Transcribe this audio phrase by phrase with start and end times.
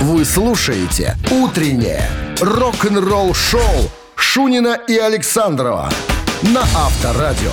[0.00, 2.08] Вы слушаете «Утреннее
[2.40, 5.90] рок-н-ролл-шоу» Шунина и Александрова
[6.42, 7.50] на Авторадио.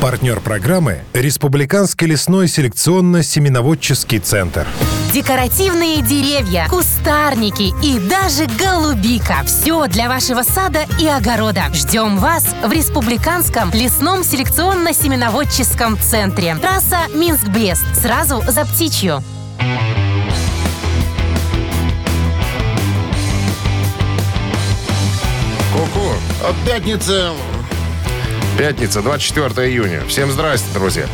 [0.00, 4.66] Партнер программы– Республиканский лесной селекционно-семеноводческий центр.
[5.12, 9.42] Декоративные деревья, кустарники и даже голубика.
[9.44, 11.64] Все для вашего сада и огорода.
[11.74, 16.56] Ждем вас в Республиканском лесном селекционно-семеноводческом центре.
[16.56, 17.84] Трасса Минск-Брест.
[18.00, 19.22] Сразу за птичью.
[26.64, 27.30] Пятницы
[28.56, 30.02] Пятница, 24 июня.
[30.08, 31.06] Всем здрасте, друзья.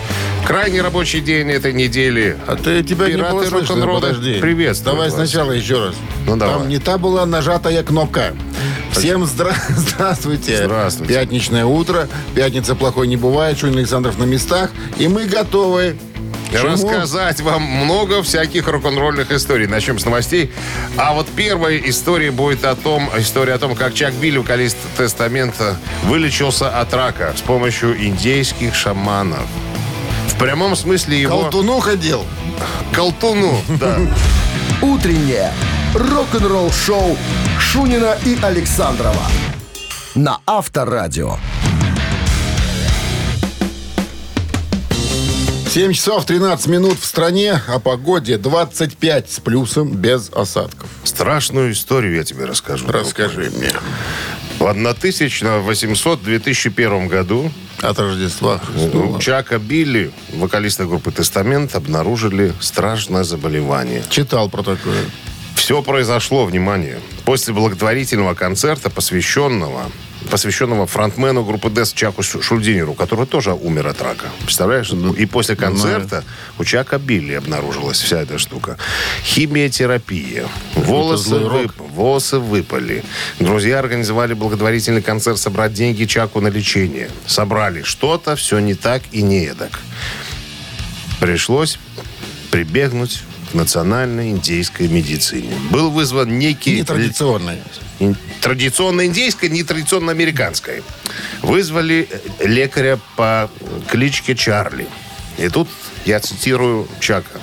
[0.47, 2.37] Крайний рабочий день этой недели.
[2.47, 4.39] А ты тебя не Пираты было слышно, подожди.
[4.41, 5.17] Приветствую Давай вас.
[5.17, 5.95] сначала еще раз.
[6.27, 6.55] Ну, давай.
[6.59, 8.35] Там не та была нажатая кнопка.
[8.93, 10.57] Всем здра- здравствуйте.
[10.65, 11.15] Здравствуйте.
[11.15, 12.09] Пятничное утро.
[12.35, 13.59] Пятница плохой не бывает.
[13.59, 14.71] Шунин Александров на местах.
[14.99, 15.97] И мы готовы.
[16.61, 16.73] Чему?
[16.73, 19.67] Рассказать вам много всяких рок-н-ролльных историй.
[19.67, 20.53] Начнем с новостей.
[20.97, 25.77] А вот первая история будет о том, история о том, как Чак Билли, вокалист Тестамента,
[26.05, 29.47] вылечился от рака с помощью индейских шаманов.
[30.29, 31.43] В прямом смысле его...
[31.43, 32.25] Колтуну ходил.
[32.93, 33.99] Колтуну, да.
[34.83, 35.53] «Утреннее
[35.95, 37.17] рок-н-ролл-шоу»
[37.59, 39.23] Шунина и Александрова
[40.15, 41.37] на Авторадио.
[45.75, 47.61] 7 часов 13 минут в стране.
[47.67, 50.89] О погоде 25 с плюсом без осадков.
[51.03, 52.87] Страшную историю я тебе расскажу.
[52.87, 53.73] Расскажи мне.
[54.61, 57.51] В 1800-2001 году
[57.83, 59.21] От Рождества Христова.
[59.21, 64.05] Чака Билли, вокалиста группы «Тестамент», обнаружили страшное заболевание.
[64.11, 65.07] Читал про такое.
[65.57, 69.91] Все произошло, внимание, после благотворительного концерта, посвященного
[70.31, 74.27] посвященного фронтмену группы Дэс Чаку Шу- Шульдинеру, который тоже умер от рака.
[74.45, 74.91] Представляешь?
[75.19, 76.25] И после концерта
[76.59, 78.77] у Чака Билли обнаружилась вся эта штука.
[79.23, 80.47] Химиотерапия.
[80.75, 83.05] Волосы, вып- волосы выпали.
[83.39, 87.11] Друзья организовали благотворительный концерт собрать деньги Чаку на лечение.
[87.27, 89.79] Собрали что-то, все не так и не эдак.
[91.21, 91.79] Пришлось
[92.51, 95.55] прибегнуть к национальной индейской медицине.
[95.71, 96.81] Был вызван некий...
[96.81, 97.59] Нетрадиционный.
[98.41, 100.83] Традиционно индейская, не традиционно американская.
[101.43, 103.51] Вызвали э, лекаря по
[103.89, 104.87] кличке Чарли.
[105.39, 105.69] И тут
[106.05, 107.41] я цитирую Чака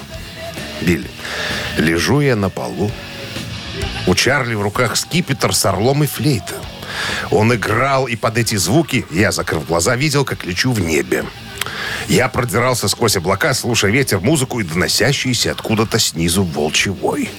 [0.81, 1.09] Билли.
[1.77, 2.91] «Лежу я на полу.
[4.07, 6.55] У Чарли в руках скипетр с орлом и флейта.
[7.29, 11.25] Он играл, и под эти звуки я, закрыв глаза, видел, как лечу в небе.
[12.07, 17.29] Я продирался сквозь облака, слушая ветер, музыку и доносящийся откуда-то снизу волчий вой.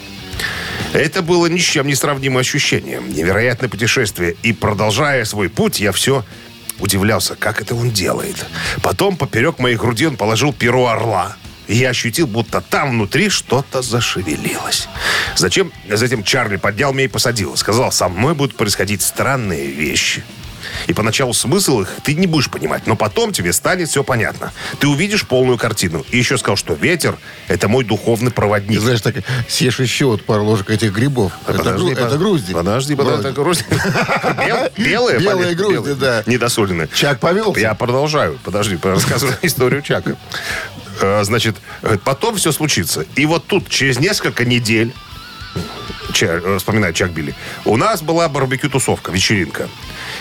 [0.92, 3.00] Это было ни с чем не сравнимое ощущение.
[3.00, 4.36] Невероятное путешествие.
[4.42, 6.24] И продолжая свой путь, я все
[6.78, 8.44] удивлялся, как это он делает.
[8.82, 11.36] Потом поперек моей груди он положил перо орла.
[11.68, 14.88] И я ощутил, будто там внутри что-то зашевелилось.
[15.36, 15.72] Зачем?
[15.88, 17.56] Затем Чарли поднял меня и посадил.
[17.56, 20.22] Сказал, со мной будут происходить странные вещи.
[20.86, 24.52] И поначалу смысл их ты не будешь понимать, но потом тебе станет все понятно.
[24.78, 26.04] Ты увидишь полную картину.
[26.10, 27.16] И еще сказал, что ветер–
[27.48, 28.80] это мой духовный Ты проводник.
[28.80, 29.16] знаешь, так
[29.48, 31.32] съешь еще вот пару ложек этих грибов.
[31.46, 32.52] это, Подожди, гру- под- это грузди.
[32.52, 33.64] Подожди, подожди, это грузди.
[33.68, 35.18] Бел- Белые?
[35.18, 36.22] Белые грузди, да.
[36.26, 36.88] Недосоленные.
[36.94, 37.60] Чак повелся?
[37.60, 38.38] Я продолжаю.
[38.44, 40.16] Подожди, рассказываю историю Чака.
[41.00, 43.04] Э, Значит, э, потом все случится.
[43.16, 44.92] И вот тут, через несколько недель,
[46.12, 47.34] Ча- э, вспоминает Чак Билли,
[47.64, 49.68] у нас была барбекю-тусовка, вечеринка.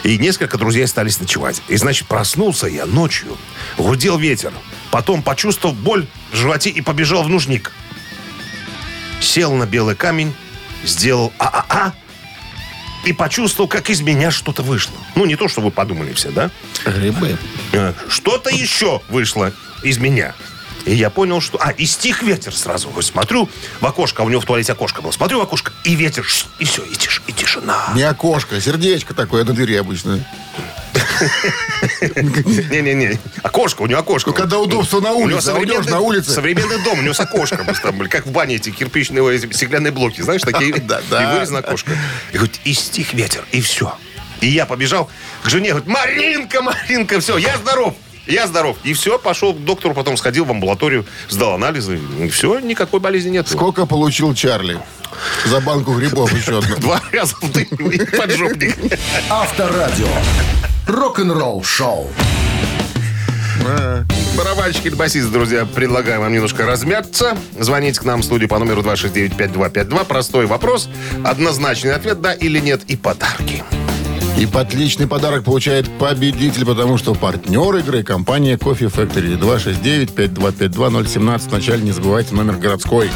[0.03, 1.61] И несколько друзей остались ночевать.
[1.67, 3.37] И, значит, проснулся я ночью,
[3.77, 4.51] гудел ветер.
[4.89, 7.71] Потом почувствовал боль в животе и побежал в нужник.
[9.19, 10.33] Сел на белый камень,
[10.83, 11.93] сделал а-а-а,
[13.05, 14.95] и почувствовал, как из меня что-то вышло.
[15.15, 16.49] Ну, не то, что вы подумали все, да?
[16.85, 17.37] Грибы.
[17.71, 20.33] Э, Что-то еще вышло из меня.
[20.85, 21.59] И я понял, что...
[21.61, 22.89] А, и стих ветер сразу.
[22.89, 23.49] Вот смотрю
[23.79, 25.11] в окошко, а у него в туалете окошко было.
[25.11, 26.25] Смотрю в окошко, и ветер,
[26.59, 27.91] и все, и, тиш, и тишина.
[27.95, 30.23] Не окошко, сердечко такое на двери обычно.
[32.71, 34.31] Не-не-не, окошко, у него окошко.
[34.31, 36.31] Ну, когда удобство на улице, а на улице.
[36.31, 37.65] Современный дом, у него с окошком.
[37.65, 40.71] там были, Как в бане эти кирпичные стеклянные блоки, знаешь, такие.
[40.71, 41.91] И вырезано окошко.
[42.31, 43.95] И говорит, и стих ветер, и все.
[44.41, 45.09] И я побежал
[45.43, 47.95] к жене, говорит, Маринка, Маринка, все, я здоров.
[48.27, 48.77] Я здоров.
[48.83, 51.99] И все, пошел к доктору, потом сходил в амбулаторию, сдал анализы.
[52.19, 53.47] И все, никакой болезни нет.
[53.47, 54.79] Сколько получил Чарли?
[55.45, 56.75] За банку грибов еще одну.
[56.77, 58.77] Два раза в поджопник.
[59.29, 60.07] Авторадио.
[60.87, 62.09] Рок-н-ролл шоу.
[64.35, 67.37] Барабанщики и басисты, друзья, предлагаем вам немножко размяться.
[67.59, 70.05] Звоните к нам в студию по номеру 269-5252.
[70.05, 70.89] Простой вопрос,
[71.23, 73.63] однозначный ответ «да» или «нет» и подарки.
[74.41, 79.39] И отличный подарок получает победитель, потому что партнер игры– компания Coffee Factory.
[79.39, 81.49] 269-5252-017.
[81.49, 83.11] Вначале не забывайте номер городской.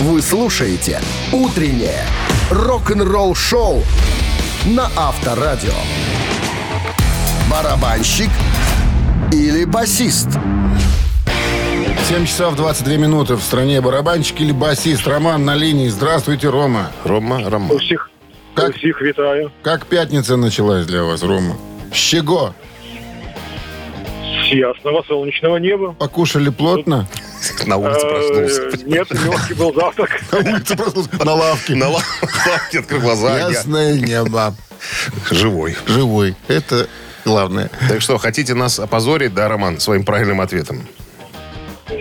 [0.00, 1.00] Вы слушаете
[1.30, 2.04] «Утреннее
[2.50, 3.84] рок-н-ролл-шоу»
[4.66, 5.70] на Авторадио.
[7.48, 8.30] Барабанщик
[9.30, 10.30] или басист?
[12.08, 13.36] 7 часов 22 минуты.
[13.36, 15.06] В стране барабанщик или басист.
[15.06, 15.88] Роман на линии.
[15.88, 16.90] Здравствуйте, Рома.
[17.04, 17.78] Рома, Рома.
[17.78, 18.10] Всіх,
[18.54, 18.76] Как?
[18.76, 19.50] всіх вітаю.
[19.62, 21.56] Как пятница началась для вас, Рома?
[21.92, 22.54] С чего?
[24.48, 25.94] С ясного солнечного неба.
[25.98, 27.06] Покушали плотно?
[27.66, 28.62] На улице проснулся.
[28.72, 30.10] Э, Нет, легкий был завтрак.
[30.32, 31.24] На улице проснулся.
[31.24, 31.74] На лавке.
[31.74, 33.50] На лавке открыл глаза.
[33.50, 34.54] Ясное небо.
[35.30, 35.76] Живой.
[35.86, 36.34] Живой.
[36.48, 36.88] Это
[37.24, 37.70] главное.
[37.88, 40.86] Так что, хотите нас опозорить, да, Роман, своим правильным ответом?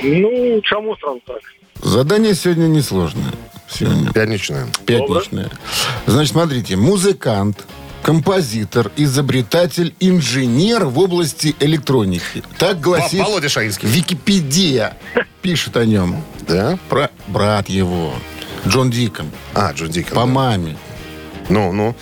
[0.04, 1.40] Ну, чому сразу так?
[1.82, 3.32] Задание сегодня несложное.
[3.72, 4.68] Сегодня Пятничная.
[4.86, 5.50] пятничное.
[6.06, 6.76] Значит, смотрите.
[6.76, 7.66] Музыкант,
[8.04, 12.44] композитор, изобретатель, инженер в области электроники.
[12.58, 13.88] Так гласит Володя Шаинский.
[13.88, 14.98] Википедия.
[15.42, 16.24] Пишет о нем.
[16.48, 16.78] Да?
[16.90, 18.14] Про брат его.
[18.68, 19.32] Джон Дикон.
[19.54, 20.14] А, Джон Дикон.
[20.16, 20.26] По да.
[20.26, 20.78] маме.
[21.50, 21.96] Ну, ну.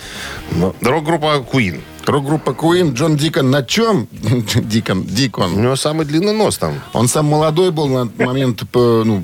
[0.52, 1.80] Ну, Рок-группа Queen.
[2.10, 2.92] Рок-группа Queen.
[2.92, 4.08] Джон Дикон на чем?
[4.12, 5.00] Дикон.
[5.00, 5.62] У Дикон.
[5.62, 6.74] него самый длинный нос там.
[6.92, 9.22] Он сам молодой был на момент по, ну,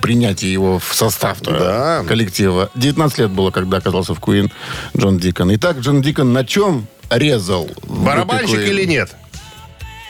[0.00, 2.02] принятия его в состав Да.
[2.08, 2.70] коллектива.
[2.74, 4.50] 19 лет было, когда оказался в Queen
[4.96, 5.54] Джон Дикон.
[5.54, 7.68] Итак, Джон Дикон на чем резал?
[7.86, 9.14] Барабанщик или нет?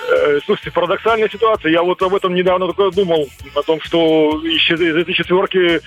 [0.08, 1.73] Э, Слушайте, парадоксальная ситуация.
[1.73, 3.29] Я вот об этом недавно только думал.
[3.55, 5.81] О том, что из из этой четверки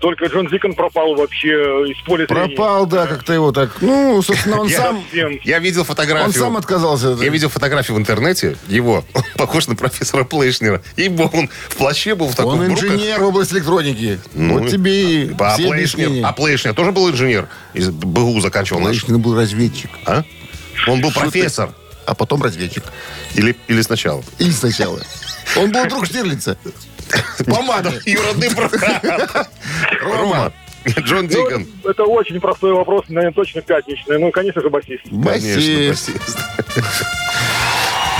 [0.00, 1.48] только Джон Дикон пропал вообще
[1.90, 2.48] из поля зрения.
[2.54, 3.70] Пропал, да, как-то его так...
[3.80, 5.02] Ну, собственно, он Я- сам...
[5.04, 5.38] Совсем.
[5.44, 6.26] Я видел фотографию.
[6.26, 7.16] Он сам отказался.
[7.20, 9.04] Я видел фотографию в интернете его.
[9.14, 10.82] Он похож на профессора Плейшнера.
[10.96, 12.84] И он в плаще был в таком Он бруках.
[12.84, 14.18] инженер в области электроники.
[14.34, 17.48] Ну, вот тебе и А все Плейшнер, а Плейшнер тоже был инженер?
[17.72, 18.80] Из БГУ заканчивал.
[18.82, 19.90] Плейшнер был разведчик.
[20.04, 20.22] А?
[20.86, 21.20] Он был ты?
[21.20, 21.70] профессор.
[22.06, 22.84] А потом разведчик.
[23.34, 24.22] Или, или сначала?
[24.38, 25.00] Или сначала.
[25.56, 26.58] Он был друг Штирлица.
[27.46, 27.92] По маме.
[28.04, 29.48] Юродный брат.
[30.02, 30.52] Рома.
[30.86, 31.66] Джон Ну, Дикон.
[31.84, 34.18] это очень простой вопрос, наверное, точно пятничный.
[34.18, 35.02] Ну, конечно же, басист.
[35.10, 36.10] Басист.
[36.10, 36.40] басист.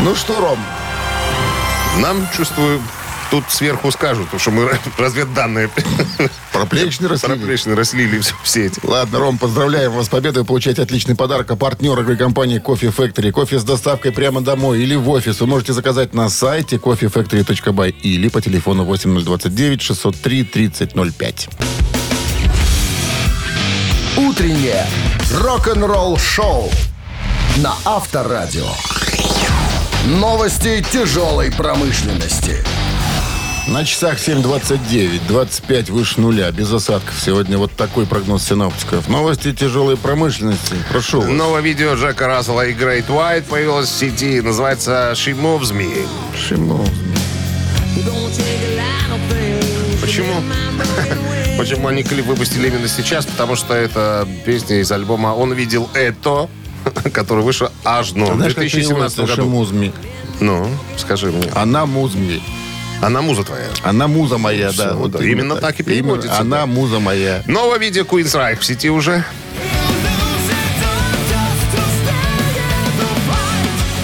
[0.00, 0.58] Ну что, Ром,
[1.98, 2.80] Нам, чувствую,
[3.34, 5.68] тут сверху скажут, потому что мы разведданные
[6.52, 7.34] про Плейшнера слили?
[7.34, 8.78] проплечные рослили все, все эти.
[8.84, 10.42] Ладно, Ром, поздравляем вас с победой.
[10.42, 11.50] Вы получаете отличный подарок.
[11.50, 13.32] А партнер игры компании Кофе Factory.
[13.32, 15.40] Кофе с доставкой прямо домой или в офис.
[15.40, 21.48] Вы можете заказать на сайте coffeefactory.by или по телефону 8029 603 3005.
[24.16, 24.86] «Утреннее
[25.40, 26.70] рок-н-ролл-шоу»
[27.56, 28.68] на Авторадио.
[30.06, 32.64] Новости тяжелой промышленности.
[33.66, 37.14] На часах 7.29, 25 выше нуля, без осадков.
[37.18, 39.08] Сегодня вот такой прогноз синоптиков.
[39.08, 40.74] Новости тяжелой промышленности.
[40.90, 41.30] Прошу вас.
[41.30, 44.42] Новое видео Джека Рассела и Грейт Уайт появилось в сети.
[44.42, 46.06] Называется «She Moves Me».
[46.36, 46.86] Шимов.
[50.02, 50.34] Почему?
[51.58, 53.24] Почему они клип выпустили именно сейчас?
[53.24, 56.50] Потому что это песня из альбома «Он видел это»,
[57.14, 59.48] который вышел аж ну, в Знаешь, как 2017 переводится году.
[60.40, 60.68] Ну,
[60.98, 61.48] скажи мне.
[61.54, 62.42] Она музми.
[63.04, 63.66] Она муза твоя.
[63.82, 64.94] Она муза моя, Всё, да.
[64.94, 66.66] вот да, именно так и Именно переводится, Она да.
[66.66, 67.42] муза моя.
[67.46, 69.22] Новое видео Queen's Reich в сети уже.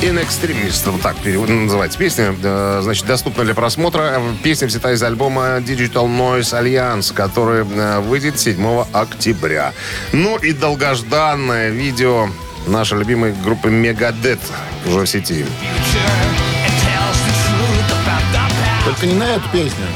[0.03, 2.35] In Extremis, вот так называется песня.
[2.83, 4.21] Значит, доступна для просмотра.
[4.43, 9.73] Песня взята из альбома Digital Noise Alliance, который э, выйдет 7 октября.
[10.13, 12.29] Ну и долгожданное видео
[12.67, 14.41] нашей любимой группы Megadeth
[14.87, 15.47] уже в сети.
[18.91, 19.87] Только не на эту песню.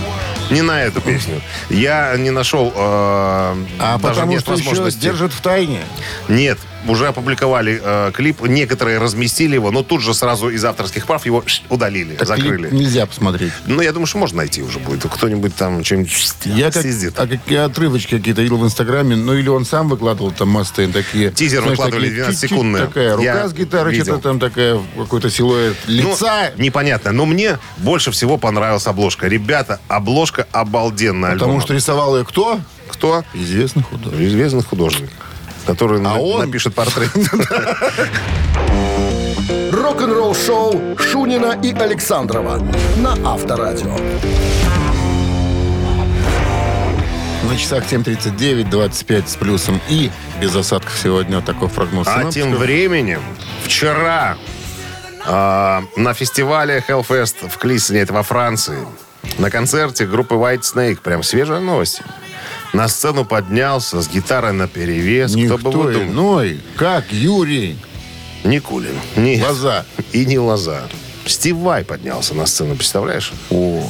[0.50, 1.40] Не на эту песню.
[1.68, 2.72] Я не нашел...
[2.76, 5.80] э, А потому нет что еще держат в тайне.
[6.28, 6.58] Нет,
[6.88, 8.42] уже опубликовали э, клип.
[8.42, 12.68] Некоторые разместили его, но тут же сразу из авторских прав его ш, удалили, Так закрыли.
[12.70, 13.52] нельзя посмотреть.
[13.66, 15.02] Ну, я думаю, что можно найти уже будет.
[15.04, 16.12] Кто-нибудь там что-нибудь
[16.44, 17.18] Я как, съездит.
[17.18, 21.30] а какие отрывочки какие-то видел в Инстаграме, ну или он сам выкладывал там Мастейн такие.
[21.30, 22.86] Тизер знаешь, выкладывали такие 12 чуть-чуть секундные.
[22.86, 26.52] Такая рука Я с гитарой, что-то там такая, какой-то силуэт Ну, лица.
[26.56, 27.12] непонятно.
[27.12, 29.26] Но мне больше всего понравилась обложка.
[29.28, 31.64] Ребята, обложка обалденная потому альбома.
[31.64, 32.60] что рисовал ее кто?
[32.88, 33.24] Кто?
[33.34, 34.20] Известный художник.
[34.28, 35.10] Известный художник,
[35.66, 36.46] который на- он?
[36.46, 37.10] напишет портрет.
[39.72, 42.58] Рок-н-ролл-шоу Шунина и Александрова
[42.96, 43.96] на Авторадио.
[47.50, 51.40] На часах 7.39, 25 с плюсом и без осадков сегодня.
[51.42, 52.32] Такой прогноз А синоптиков.
[52.50, 53.20] тем временем,
[53.64, 54.36] вчера
[55.26, 58.78] а, на фестивале Hellfest в Клиссене, это во Франции,
[59.38, 62.00] на концерте группы White Snake, прям свежая новость,
[62.74, 65.30] на сцену поднялся с гитарой на перевес.
[65.32, 66.04] Кто бы Никто вы думали?
[66.04, 67.78] иной, как Юрий
[68.44, 68.94] Никулин.
[69.16, 69.46] Нет.
[69.46, 69.86] Лоза.
[70.12, 70.82] И не Лоза.
[71.26, 73.32] Стив Вай поднялся на сцену, представляешь?
[73.50, 73.82] О,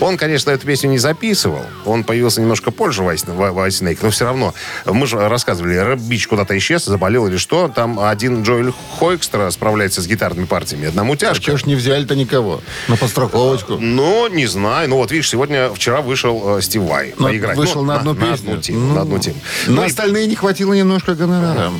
[0.00, 1.62] Он, конечно, эту песню не записывал.
[1.86, 4.52] Он появился немножко позже в Ice- в White Snake, но все равно.
[4.84, 7.68] Мы же рассказывали, Рэп Бич куда-то исчез, заболел или что.
[7.68, 10.88] Там один Джоэль Хойкстра справляется с гитарными партиями.
[10.88, 11.44] Одному тяжко.
[11.44, 12.60] Чего ж не взяли-то никого?
[12.88, 13.76] На подстраховочку.
[13.78, 14.88] Ну, не знаю.
[14.90, 17.56] Ну, вот видишь, сегодня, вчера вышел э, Стив Вай Ну, поиграть.
[17.56, 18.50] Вышел Ну, на одну На песню.
[18.50, 18.78] одну тему.
[18.80, 19.36] Ну, на одну тему.
[19.68, 21.70] На Ну, и остальные не хватило немножко гонорара.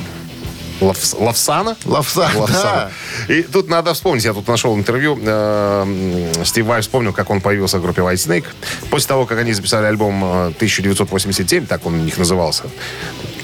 [0.81, 1.75] Лавс- Лавсана?
[1.85, 2.91] Лавса, Лавсана.
[3.29, 7.79] И тут надо вспомнить, я тут нашел интервью, э, Стив Вай вспомнил, как он появился
[7.79, 8.45] в группе White Snake.
[8.89, 12.63] После того, как они записали альбом э, 1987, так он у них назывался,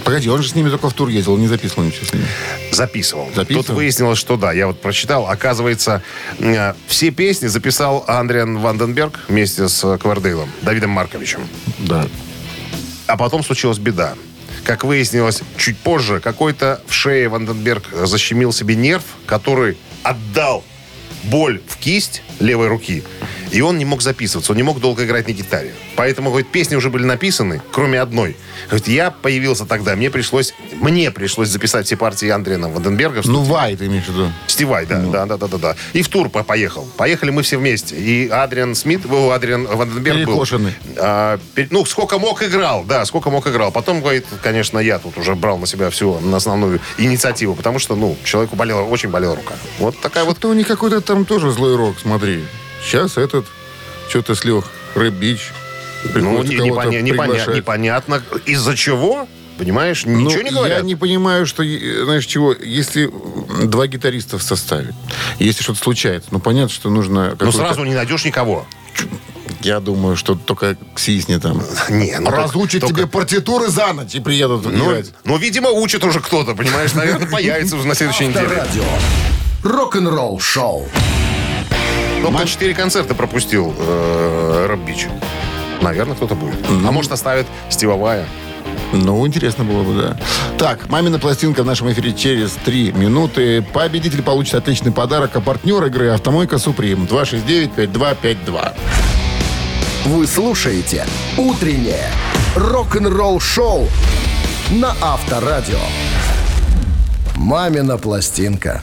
[0.04, 2.26] Погоди, он же с ними только в тур ездил, он не записывал ничего с ними.
[2.72, 3.30] записывал.
[3.36, 3.64] Записывал?
[3.64, 6.02] Тут выяснилось, что да, я вот прочитал, оказывается,
[6.40, 11.48] э, все песни записал Андриан Ванденберг вместе с э, Квардейлом, Давидом Марковичем.
[11.78, 12.08] Да.
[13.06, 14.16] А потом случилась беда.
[14.64, 20.64] Как выяснилось чуть позже, какой-то в шее Ванденберг защемил себе нерв, который отдал
[21.24, 23.04] боль в кисть левой руки.
[23.52, 25.74] И он не мог записываться, он не мог долго играть на гитаре.
[25.96, 28.36] Поэтому, говорит, песни уже были написаны, кроме одной.
[28.68, 33.22] Говорит, я появился тогда, мне пришлось, мне пришлось записать все партии Андриана Ванденберга.
[33.26, 34.32] Ну, Вай, ты имеешь в виду?
[34.48, 35.76] Стивай, да, да, да, да, да, да.
[35.94, 36.88] И в тур по- поехал.
[36.98, 37.96] Поехали мы все вместе.
[37.96, 40.46] И Адриан Смит, о, Адриан Ванденберг был.
[40.98, 41.40] А,
[41.70, 43.72] ну, сколько мог играл, да, сколько мог играл.
[43.72, 47.96] Потом, говорит, конечно, я тут уже брал на себя всю на основную инициативу, потому что,
[47.96, 49.54] ну, человеку болела, очень болела рука.
[49.80, 50.32] Вот такая вот.
[50.42, 52.44] Вот у них какой-то там тоже злой рок, смотри.
[52.84, 53.46] Сейчас этот
[54.10, 55.52] что-то слег, Рэп Бич.
[56.16, 59.28] Ну, не- непоня- непоня- непонятно, из-за чего,
[59.60, 60.80] понимаешь, Ну, ничего не говорят.
[60.80, 63.10] Я не понимаю, что, знаешь, чего, если
[63.66, 64.94] два гитариста в составе,
[65.38, 67.38] если что-то случается, ну, понятно, что нужно...
[67.40, 68.66] Ну, сразу не найдешь никого.
[69.62, 71.62] Я думаю, что только Ксисни там.
[71.90, 75.12] Не, ну, Разучат только- тебе партитуры за ночь и приедут Ну, играть.
[75.24, 78.66] ну, видимо, учат уже кто-то, понимаешь, наверное, появится уже на следующей неделе.
[79.64, 80.90] Рок-н-ролл шоу.
[82.22, 85.08] Только четыре концерта пропустил э, Рэп Бич.
[85.82, 86.56] Наверное, кто-то будет.
[86.70, 88.26] А может, оставит Стива Вая.
[88.94, 90.18] Ну, интересно было бы, да.
[90.58, 93.62] Так, «Мамина пластинка» в нашем эфире через три минуты.
[93.62, 98.74] Победитель получит отличный подарок, а партнер игры «Автомойка Суприм» 269-5252.
[100.06, 101.06] Вы слушаете
[101.38, 102.10] «Утреннее
[102.56, 103.88] рок-н-ролл-шоу»
[104.72, 105.80] на Авторадио.
[107.36, 108.82] «Мамина пластинка».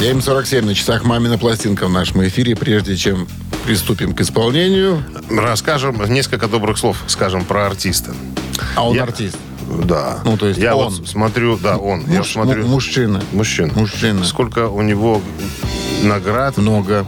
[0.00, 2.54] 7.47 на часах «Мамина пластинка» в нашем эфире.
[2.54, 3.26] Прежде чем
[3.64, 8.14] приступим к исполнению, Расскажем несколько добрых слов, скажем, про артиста.
[8.76, 9.36] а он Я- артист.
[9.84, 10.20] Да.
[10.24, 10.94] Ну, то есть Я он.
[10.94, 12.02] вот смотрю, да, он.
[12.08, 12.62] я Муж- смотрю.
[12.64, 13.20] му- мужчина.
[13.32, 13.72] Мужчина.
[13.74, 14.24] Мужчина.
[14.24, 15.20] Сколько у него
[16.02, 16.56] наград.
[16.56, 17.04] Много.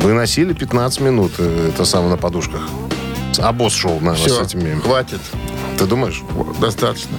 [0.00, 2.60] Выносили 15 минут, э, это самое, на подушках.
[3.38, 4.78] А босс шел, наверное, Все, с этими.
[4.80, 5.20] хватит.
[5.78, 6.22] Ты думаешь?
[6.60, 7.16] Достаточно.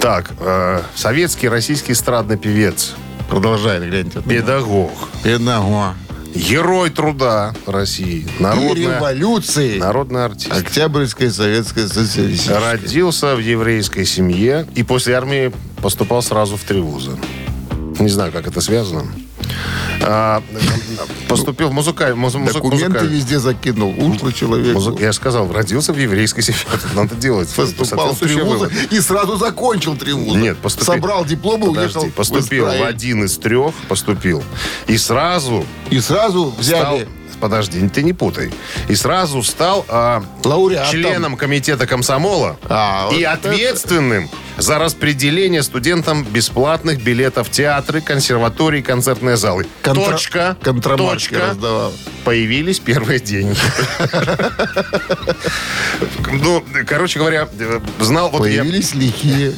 [0.00, 2.94] Так, э, советский российский эстрадный певец,
[3.30, 4.20] Продолжай, гляньте.
[4.22, 4.90] педагог,
[5.22, 5.94] Педагог.
[6.34, 9.78] герой труда России, И народная, революции.
[9.78, 10.52] народный артист.
[10.52, 12.58] Октябрьская советская социалистическая.
[12.60, 17.16] Родился в еврейской семье и после армии поступал сразу в три вуза.
[18.00, 19.04] Не знаю, как это связано.
[20.02, 20.42] А,
[21.28, 22.14] поступил в музыкаль...
[22.14, 23.94] музы- музы- Документы музыкаль- везде закинул.
[23.98, 24.74] Ушлый человек.
[24.74, 26.60] музы- Я сказал, родился в еврейской семье.
[26.72, 27.48] Это надо делать.
[27.54, 30.38] Поступал в три вуза и сразу закончил три вуза.
[30.38, 30.94] Нет, поступил.
[30.94, 31.24] Собрал
[31.74, 34.42] Подожди, уехал поступил в в один из трех, поступил.
[34.86, 36.94] И сразу И сразу стал...
[36.96, 37.08] взяли
[37.40, 38.52] Подожди, ты не путай.
[38.88, 39.86] И сразу стал
[40.44, 40.90] лауреатом.
[40.92, 44.28] членом комитета комсомола А, вот и это- ответственным
[44.58, 49.66] за распределение студентам бесплатных билетов в театры, консерватории, концертные залы.
[49.94, 50.56] Контра- Точка.
[50.62, 51.46] контрамарки точка.
[51.48, 51.92] раздавал.
[52.24, 53.56] Появились первые деньги.
[56.32, 57.48] Ну, короче говоря,
[57.98, 58.30] знал...
[58.30, 59.52] Появились лихие.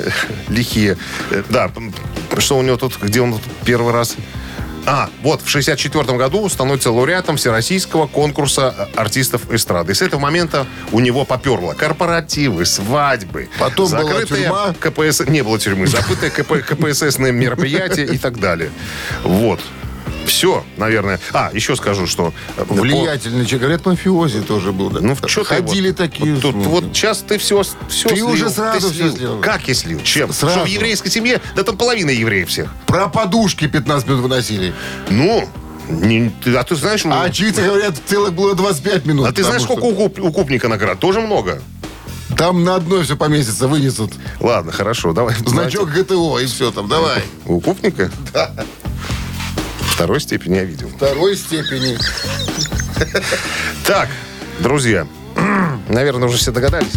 [0.49, 0.97] лихие.
[1.51, 1.71] Да,
[2.39, 4.17] что у него тут, где он первый раз...
[4.85, 9.93] А, вот, в 64 году становится лауреатом Всероссийского конкурса артистов эстрады.
[9.93, 11.75] И с этого момента у него поперло.
[11.75, 13.49] Корпоративы, свадьбы.
[13.61, 14.75] Потом была закрытые тюрьма.
[14.81, 15.21] КПС...
[15.29, 15.87] Не было тюрьмы.
[15.87, 16.55] Закрытые КП...
[16.67, 18.73] КПССные мероприятия и так далее.
[19.23, 19.61] Вот.
[20.27, 21.21] Все, наверное.
[21.33, 22.33] А, еще скажу, что...
[22.57, 23.61] э, Влиятельный человек.
[23.63, 24.91] Говорят, мафиози тоже был.
[24.91, 25.01] да.
[25.01, 26.35] ну, что Ходили вот, такие.
[26.35, 28.29] Вот, тут, вот сейчас ты все, все Ты слил.
[28.31, 29.41] уже сразу Ты всё слил.
[29.41, 30.01] Как я слил?
[30.03, 30.33] Чем?
[30.33, 30.57] Сразу.
[30.57, 31.41] Что в еврейской семье?
[31.57, 32.73] Да там половина евреев всех.
[32.87, 34.73] Про подушки 15 минут выносили.
[35.11, 35.49] Ну,
[35.89, 39.27] не- ты- а ты знаешь, А очевидцы говорят, целых было 25 минут.
[39.29, 40.99] а ты знаешь, потому сколько у, у купника наград?
[40.99, 41.61] Тоже много.
[42.29, 44.13] что Там на одной все поместится, вынесут.
[44.41, 45.35] Ладно, хорошо, давай.
[45.45, 46.89] Значок ГТО и все там.
[46.89, 47.23] Давай.
[47.47, 48.11] У купника?
[48.33, 48.53] Да.
[49.95, 50.89] Второй степени я видел.
[50.89, 51.97] Второй степени.
[53.87, 54.09] Так,
[54.61, 55.07] друзья,
[55.89, 56.93] наверное, уже все догадались.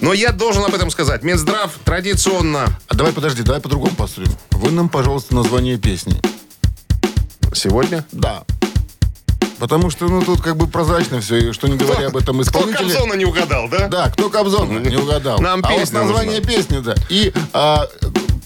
[0.00, 1.22] Но я должен об этом сказать.
[1.22, 4.32] Минздрав традиционно А давай подожди, давай по-другому поступим.
[4.52, 6.20] Вы нам, пожалуйста, название песни.
[7.54, 8.44] сегодня Да.
[9.58, 12.48] Потому что, ну, тут как бы прозрачно все, и что не говоря об этом Кто
[12.48, 12.94] исполнителе...
[12.94, 13.88] Кобзона не угадал, да?
[13.88, 15.38] Да, кто Кобзон, не угадал.
[15.38, 16.54] Нам а вот песня название нужна.
[16.54, 16.94] песни, да.
[17.10, 17.32] И...
[17.52, 17.86] а,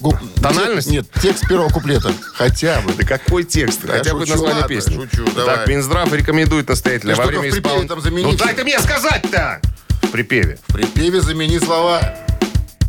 [0.05, 0.87] гу- Тональность?
[0.87, 2.11] Нет, текст первого куплета.
[2.33, 2.93] Хотя бы.
[2.93, 3.81] Да какой текст?
[3.87, 4.95] Хотя бы название ладно, песни.
[4.95, 5.67] шучу, Так.
[5.67, 8.23] Минздрав рекомендует настоятельно во время исполнения...
[8.23, 9.61] Ну дай ты мне сказать-то!
[10.03, 10.59] В припеве.
[10.67, 12.01] В припеве замени слова.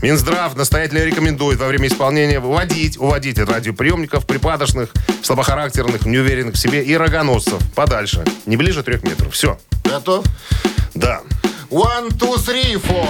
[0.02, 4.90] Минздрав настоятельно рекомендует во время исполнения выводить, уводить от радиоприемников припадочных,
[5.22, 8.22] слабохарактерных, неуверенных в себе и рогоносцев подальше.
[8.44, 9.32] Не ближе трех метров.
[9.32, 9.58] Все.
[9.84, 10.24] Готов?
[10.94, 11.22] Да.
[11.70, 13.06] One, two, three, four.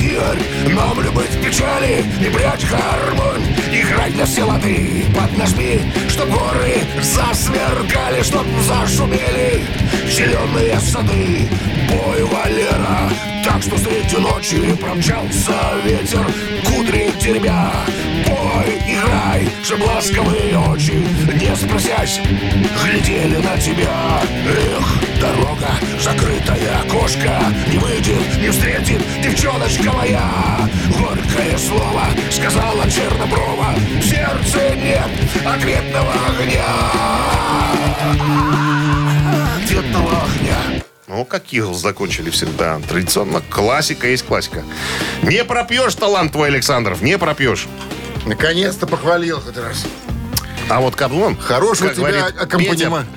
[0.00, 0.38] Игорь,
[0.72, 3.44] нам в печали и прячь гармонь.
[3.70, 9.62] Играть на все лады, поднажми, чтоб горы засверкали, чтоб зашумели.
[10.08, 11.46] Зеленые сады
[11.90, 13.10] Бой Валера,
[13.54, 16.26] так что среди ночи промчался ветер.
[16.66, 17.72] Кудри теребя,
[18.26, 22.20] бой, играй, чтоб ласковые очи Не спросясь,
[22.82, 24.20] глядели на тебя.
[24.48, 25.70] Эх, дорога,
[26.00, 27.38] закрытая окошко
[27.70, 30.28] Не выйдет, не встретит девчоночка моя.
[30.98, 35.10] Горькое слово сказала Черноброва В сердце нет
[35.46, 36.64] ответного огня.
[39.62, 40.73] Ответного огня
[41.06, 42.80] Ну, как Eagles закончили всегда.
[42.88, 44.62] Традиционно классика есть классика.
[45.22, 47.66] Не пропьешь талант твой, Александров, не пропьешь.
[48.24, 49.84] Наконец-то похвалил хоть раз.
[50.70, 52.24] А вот Каблон, Хороший у тебя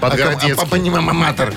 [0.01, 0.51] Подгородецкий.
[0.53, 1.53] аккомпаниматор.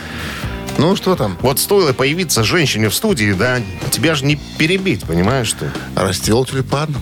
[0.79, 1.37] Ну, что там?
[1.43, 3.59] Вот стоило появиться женщине в студии, да,
[3.91, 5.71] тебя же не перебить, понимаешь, что?
[5.97, 6.95] Расцвел тюльпан.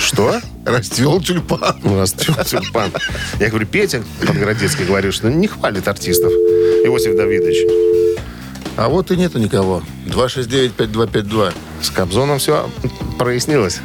[0.00, 0.40] Что?
[0.64, 1.76] Расцвел тюльпан.
[1.84, 2.90] У нас тю- тюльпан.
[3.38, 6.32] Я говорю, Петя Подгородецкий говорит, что не хвалит артистов.
[6.32, 7.95] Иосиф Давидович.
[8.76, 9.82] А вот и нету никого.
[10.06, 11.52] 269-5252.
[11.80, 12.68] С Кобзоном все
[13.18, 13.80] прояснилось.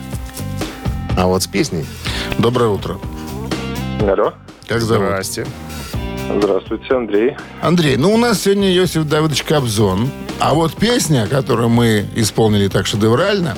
[1.17, 1.86] А вот с песней.
[2.39, 2.98] Доброе утро.
[4.01, 4.33] Алло.
[4.67, 5.07] Как зовут?
[5.07, 5.45] Здрасте.
[6.38, 7.38] Здравствуйте, Андрей.
[7.62, 10.10] Андрей, ну у нас сегодня Иосиф Давидович Кобзон.
[10.39, 13.55] А вот песня, которую мы исполнили так шедеврально,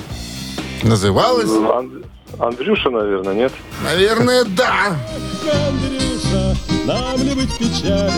[0.82, 2.04] называлась, Ан-
[2.40, 3.54] Андрюша, наверное, нет?
[3.84, 4.98] наверное, да.
[5.46, 8.12] Андрюша, нам ли быть печали,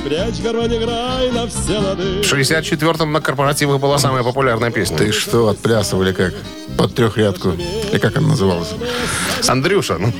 [0.00, 2.22] не прячь гармонь, играй на все лады.
[2.22, 4.96] В 64-м на корпоративах была самая популярная песня.
[4.96, 6.34] Ты что, отплясывали как?
[6.76, 7.52] Под трехрядку.
[7.92, 8.68] И как она называлась?
[9.46, 9.98] Андрюша.
[9.98, 10.12] ну.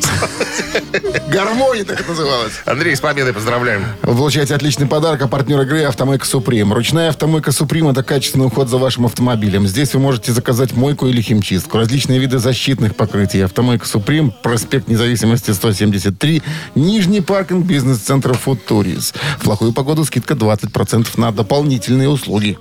[1.28, 2.52] Гармония так называлась.
[2.66, 3.84] Андрей, с победой поздравляем.
[4.02, 6.72] Вы получаете отличный подарок, а партнер игры «Автомойка Суприм».
[6.72, 9.66] Ручная «Автомойка Суприм»— это качественный уход за вашим автомобилем.
[9.66, 13.40] Здесь вы можете заказать мойку или химчистку, различные виды защитных покрытий.
[13.40, 16.42] «Автомойка Суприм», проспект Независимости 173,
[16.74, 19.14] Нижний паркинг бизнес-центра «Футурис».
[19.38, 22.58] В плохую погоду скидка 20% на дополнительные услуги.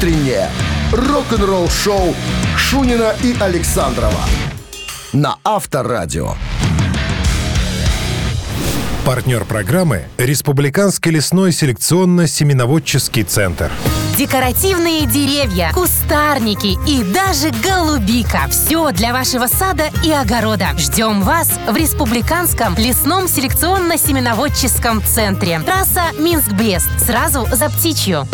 [0.00, 0.48] Утреннее
[0.92, 2.14] рок-н-ролл-шоу
[2.56, 4.24] Шунина и Александрова
[5.12, 6.36] на Авторадио.
[9.04, 13.70] Партнер программы– Республиканский лесной селекционно-семеноводческий центр.
[14.16, 18.48] Декоративные деревья, кустарники и даже голубика.
[18.48, 20.68] Все для вашего сада и огорода.
[20.78, 25.60] Ждем вас в Республиканском лесном селекционно-семеноводческом центре.
[25.60, 26.88] Трасса Минск-Брест.
[27.04, 28.26] Сразу за птичью.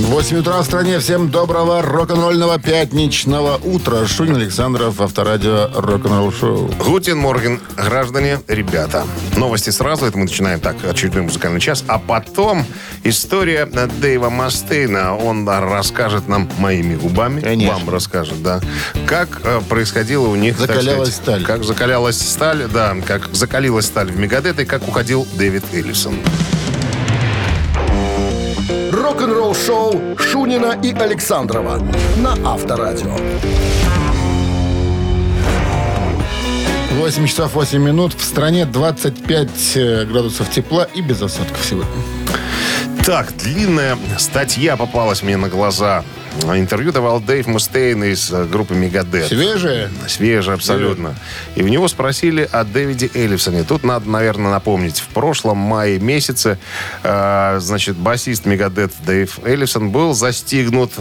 [0.00, 0.98] 8 утра в стране.
[0.98, 4.06] Всем доброго рок-н-ролльного пятничного утра.
[4.06, 6.70] Шунин Александров, Авторадио, рок-н-ролл шоу.
[6.78, 9.04] Гутин Морген, граждане, ребята.
[9.36, 11.84] Новости сразу, это мы начинаем так, очередной музыкальный час.
[11.86, 12.64] А потом
[13.04, 15.16] история Дэйва Мастейна.
[15.16, 17.40] Он расскажет нам моими губами.
[17.40, 17.74] Конечно.
[17.74, 18.60] Вам расскажет, да.
[19.06, 20.58] Как э, происходило у них...
[20.58, 21.44] Закалялась сказать, сталь.
[21.44, 22.96] Как закалялась сталь, да.
[23.06, 26.14] Как закалилась сталь в Мегадет и как уходил Дэвид Эллисон.
[29.30, 31.80] Рок-н-ролл-шоу Шунина и Александрова
[32.16, 33.14] на Авторадио.
[36.98, 38.12] 8 часов 8 минут.
[38.14, 41.90] В стране 25 э, градусов тепла и без осадков сегодня.
[43.06, 46.04] Так, длинная статья попалась мне на глаза.
[46.54, 49.26] Интервью давал Дэйв Мустейн из э, группы Мегадет.
[49.26, 49.90] Свежее?
[50.08, 51.14] Свежий, абсолютно.
[51.56, 53.64] И в него спросили о Дэвиде Эллифсоне.
[53.64, 55.00] Тут надо, наверное, напомнить.
[55.00, 56.58] В прошлом мае месяце,
[57.02, 60.92] э, значит, басист Мегадет Дэйв Эллифсон был застигнут...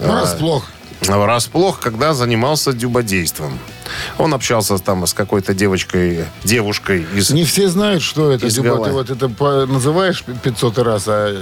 [0.00, 0.64] э, Врасплох.
[1.02, 3.58] Врасплох, когда занимался дюбодейством.
[4.18, 7.30] Он общался там с какой-то девочкой, девушкой из...
[7.30, 8.50] Не все знают, что это.
[8.50, 11.34] Дюба, ты вот это по- называешь 500 раз, а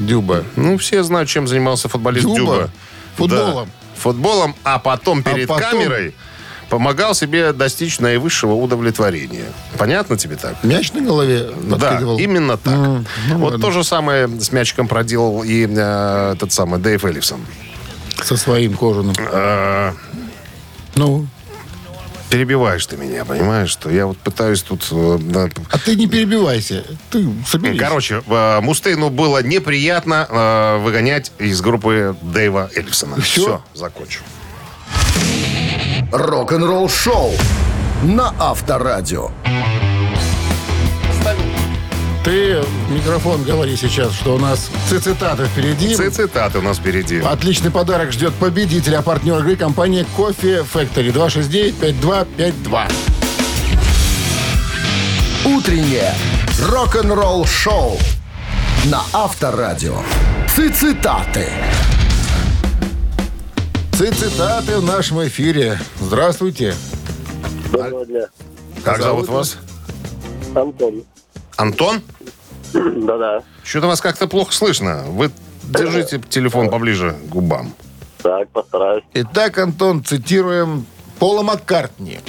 [0.00, 0.42] Дюба.
[0.56, 2.36] Ну, все знают, чем занимался футболист Дюба?
[2.36, 2.70] Дюба.
[3.16, 3.66] Футболом?
[3.66, 6.14] Да, футболом, а потом перед потом- камерой
[6.68, 9.44] помогал себе достичь наивысшего удовлетворения.
[9.78, 10.62] Понятно тебе так?
[10.64, 12.18] Мяч на голове Да, подкидывал.
[12.18, 12.74] именно так.
[12.74, 13.58] М, ну вот ладно.
[13.66, 17.40] то же самое с мячиком проделал и э, этот самый Дэйв Эллифсон.
[18.22, 19.14] Со своим кожаным.
[19.18, 19.92] Э,
[20.96, 21.26] Ну,
[22.34, 24.88] перебиваешь ты меня, понимаешь, что я вот пытаюсь тут...
[24.90, 26.84] э, да, А ты не перебивайся.
[27.10, 27.78] Ты соберись.
[27.78, 33.20] Короче, э, Мустейну было неприятно э, выгонять из группы Дэйва Эльфсона.
[33.20, 33.42] Всё?
[33.42, 34.22] Все, закончу.
[36.10, 37.30] Рок-н-ролл шоу
[38.02, 39.30] на Авторадио.
[42.24, 45.94] Ты в микрофон говори сейчас, что у нас цитаты впереди.
[45.94, 47.18] Цитаты у нас впереди.
[47.20, 52.92] Отличный подарок ждет победителя, а партнер игры компания Кофе Factory 269-5252.
[55.44, 56.14] Утреннее
[56.62, 57.98] рок-н-ролл шоу
[58.86, 59.98] на Авторадио.
[60.48, 61.46] Цитаты.
[63.92, 65.78] Цитаты в нашем эфире.
[66.00, 66.74] Здравствуйте.
[67.70, 68.28] Доброго дня.
[68.82, 69.58] Как зовут вас?
[70.54, 71.04] Антон.
[71.56, 72.02] Антон?
[72.72, 73.42] Да-да.
[73.62, 75.04] Что-то вас как-то плохо слышно.
[75.08, 75.30] Вы
[75.62, 77.74] держите телефон поближе к губам.
[78.22, 79.04] Так, постараюсь.
[79.14, 80.86] Итак, Антон, цитируем
[81.18, 82.20] Пола Маккартни.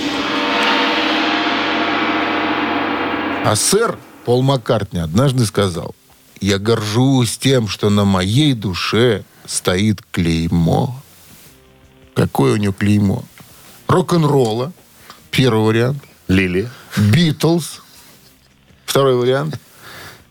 [3.45, 5.93] А сэр Пол Маккартни однажды сказал,
[6.41, 10.95] я горжусь тем, что на моей душе стоит клеймо.
[12.15, 13.23] Какое у него клеймо?
[13.88, 14.73] Рок-н-ролла.
[15.31, 16.03] Первый вариант.
[16.27, 16.69] Лили.
[16.97, 17.81] Битлз.
[18.85, 19.59] Второй вариант.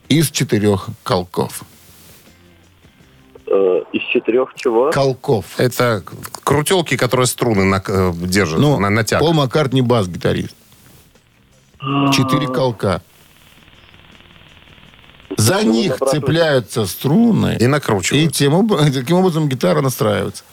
[0.08, 1.62] Из четырех колков.
[3.46, 4.90] Э, из четырех чего?
[4.90, 5.58] Колков.
[5.58, 6.02] Это
[6.44, 9.20] крутелки, которые струны на- э, держат, Ну, на, натяг.
[9.20, 10.54] Пол Маккартни бас-гитарист.
[12.12, 13.02] Четыре колка.
[15.36, 17.56] За Почему них цепляются струны.
[17.60, 18.24] И накручивают.
[18.24, 20.44] И тем таким образом гитара настраивается.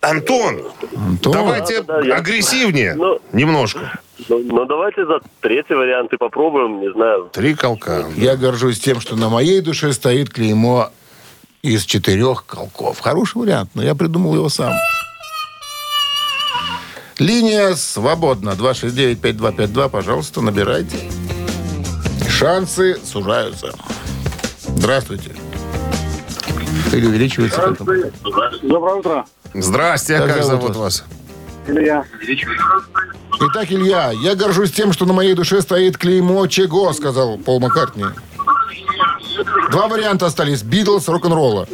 [0.00, 0.62] Антон,
[0.94, 2.94] Антон, давайте Да, да, я- агрессивнее.
[2.94, 3.18] Ну.
[3.32, 3.98] Немножко.
[4.28, 7.30] Ну, ну, давайте за третий вариант и попробуем, не знаю.
[7.32, 8.06] Три колка.
[8.16, 10.90] я горжусь тем, что на моей душе стоит клеймо
[11.62, 12.98] из четырех колков.
[13.00, 14.72] Хороший вариант, но я придумал его сам.
[17.18, 18.50] Линия свободна.
[18.50, 20.96] 269-5252, пожалуйста, набирайте.
[22.28, 23.72] Шансы сужаются.
[24.60, 25.34] Здравствуйте.
[26.92, 27.84] Или увеличивается как-то?
[28.62, 29.24] Доброе утро.
[29.54, 31.04] Здрасте, а Как как, зовут зовут вас?
[31.66, 31.76] вас?
[31.76, 32.04] Илья.
[33.40, 38.06] Итак, Илья, я горжусь тем, что на моей душе стоит клеймо чего, сказал Пол Маккартни.
[39.70, 40.62] Два варианта остались.
[40.62, 41.68] Битлз, рок-н-ролла.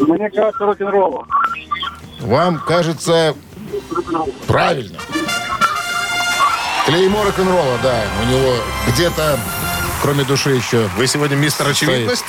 [0.00, 1.24] Мне кажется, рок-н-ролл.
[2.20, 3.34] Вам кажется
[4.48, 4.98] правильно.
[6.86, 8.02] Клеймо рок-н-ролла, да.
[8.22, 8.54] У него
[8.88, 9.38] где-то,
[10.04, 12.26] кроме души, еще Вы сегодня мистер очевидность?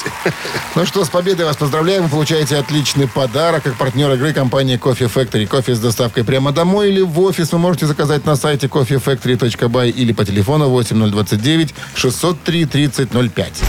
[0.75, 2.03] Ну что, с победой вас поздравляем.
[2.03, 3.63] Вы получаете отличный подарок.
[3.63, 5.45] Как партнер игры компании Coffee Factory.
[5.45, 10.13] Кофе с доставкой прямо домой или в офис вы можете заказать на сайте coffeefactory.by или
[10.13, 13.61] по телефону 8029 603 3005.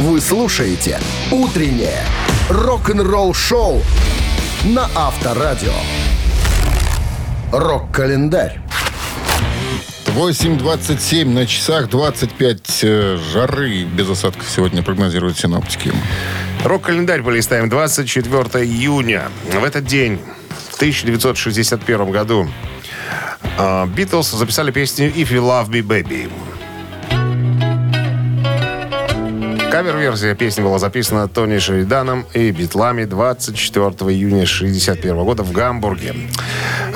[0.00, 2.04] Вы слушаете «Утреннее
[2.50, 3.82] рок-н-ролл-шоу»
[4.64, 5.72] на Авторадио.
[7.50, 8.60] Рок-календарь.
[10.14, 15.92] 8.27 на часах 25 э, жары без осадков сегодня прогнозируют синоптики.
[16.62, 17.68] Рок-календарь полистаем.
[17.68, 19.24] 24 июня.
[19.52, 20.20] В этот день,
[20.70, 22.48] в 1961 году,
[23.58, 26.30] э, Битлз записали песню «If You Love Me, Baby».
[29.72, 36.14] Кавер-версия песни была записана Тони Шериданом и Битлами 24 июня 1961 года в Гамбурге.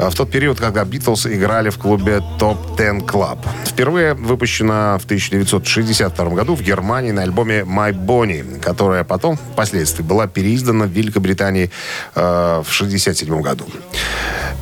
[0.00, 3.38] А В тот период, когда Битлз играли в клубе Top Ten Club.
[3.66, 10.28] Впервые выпущена в 1962 году в Германии на альбоме My Bonnie, которая потом, впоследствии, была
[10.28, 11.70] переиздана в Великобритании
[12.14, 12.20] э,
[12.64, 13.64] в 1967 году.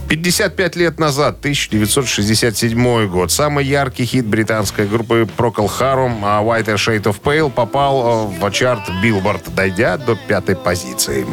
[0.09, 7.03] 55 лет назад, 1967 год, самый яркий хит британской группы Procol Harum а White Shade
[7.03, 11.27] of Pale попал э, в чарт Billboard, дойдя до пятой позиции.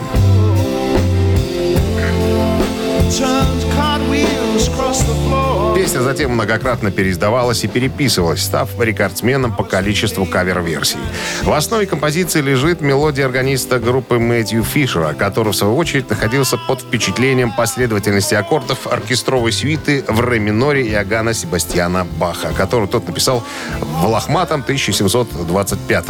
[5.93, 10.97] Песня затем многократно переиздавалась и переписывалась, став рекордсменом по количеству кавер-версий.
[11.43, 16.81] В основе композиции лежит мелодия органиста группы Мэтью Фишера, который, в свою очередь, находился под
[16.81, 23.43] впечатлением последовательности аккордов оркестровой свиты в ре миноре Иоганна Себастьяна Баха, которую тот написал
[23.79, 26.05] в лохматом 1725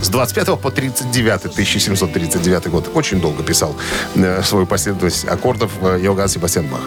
[0.00, 2.90] с 25 по 39, 1739 год.
[2.94, 3.76] Очень долго писал
[4.14, 6.80] э, свою последовательность аккордов э, Иоганн Себастьян Бах.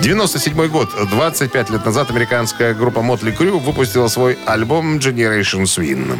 [0.00, 0.88] 97 год.
[1.10, 6.16] 25 лет назад американская группа Motley Crue выпустила свой альбом Generation Swing.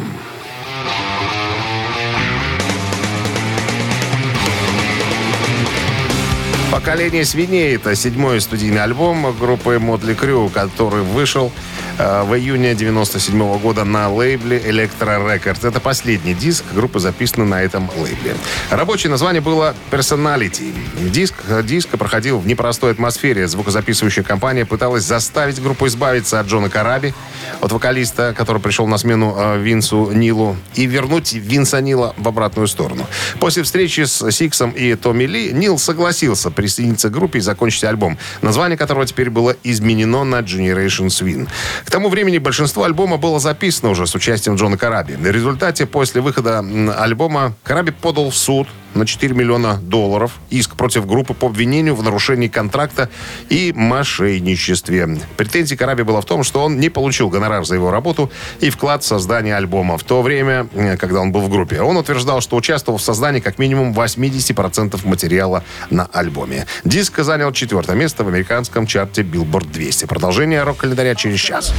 [6.71, 11.51] «Поколение свиней»— это седьмой студийный альбом группы Motley Crue, который вышел
[11.99, 15.67] в июне 97 года на лейбле Electro Records.
[15.67, 18.35] Это последний диск группы, записанный на этом лейбле.
[18.69, 20.73] Рабочее название было Personality.
[21.09, 23.47] Диск диска проходил в непростой атмосфере.
[23.47, 27.13] Звукозаписывающая компания пыталась заставить группу избавиться от Джона Караби,
[27.59, 32.67] от вокалиста, который пришел на смену э, Винсу Нилу, и вернуть Винса Нила в обратную
[32.67, 33.05] сторону.
[33.39, 38.17] После встречи с Сиксом и Томми Ли Нил согласился присоединиться к группе и закончить альбом,
[38.41, 41.47] название которого теперь было изменено на Generation Swing.
[41.89, 45.13] К тому времени большинство альбома было записано уже с участием Джона Караби.
[45.13, 46.59] В результате, после выхода
[46.99, 52.03] альбома, Караби подал в суд на 4 миллиона долларов иск против группы по обвинению в
[52.03, 53.09] нарушении контракта
[53.49, 55.19] и мошенничестве.
[55.37, 59.03] Претензия Караби была в том, что он не получил гонорар за его работу и вклад
[59.03, 61.81] в создание альбома в то время, э, когда он был в группе.
[61.81, 66.65] Он утверждал, что участвовал в создании как минимум 80% материала на альбоме.
[66.83, 70.05] Диск занял четвертое место в американском чарте Billboard 200.
[70.05, 71.73] Продолжение рок-календаря через час.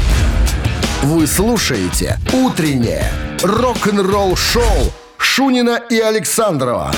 [1.02, 3.10] Вы слушаете «Утреннее
[3.42, 6.90] рок-н-ролл-шоу» Шунина и Александрова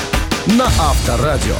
[0.46, 1.56] на Авторадио.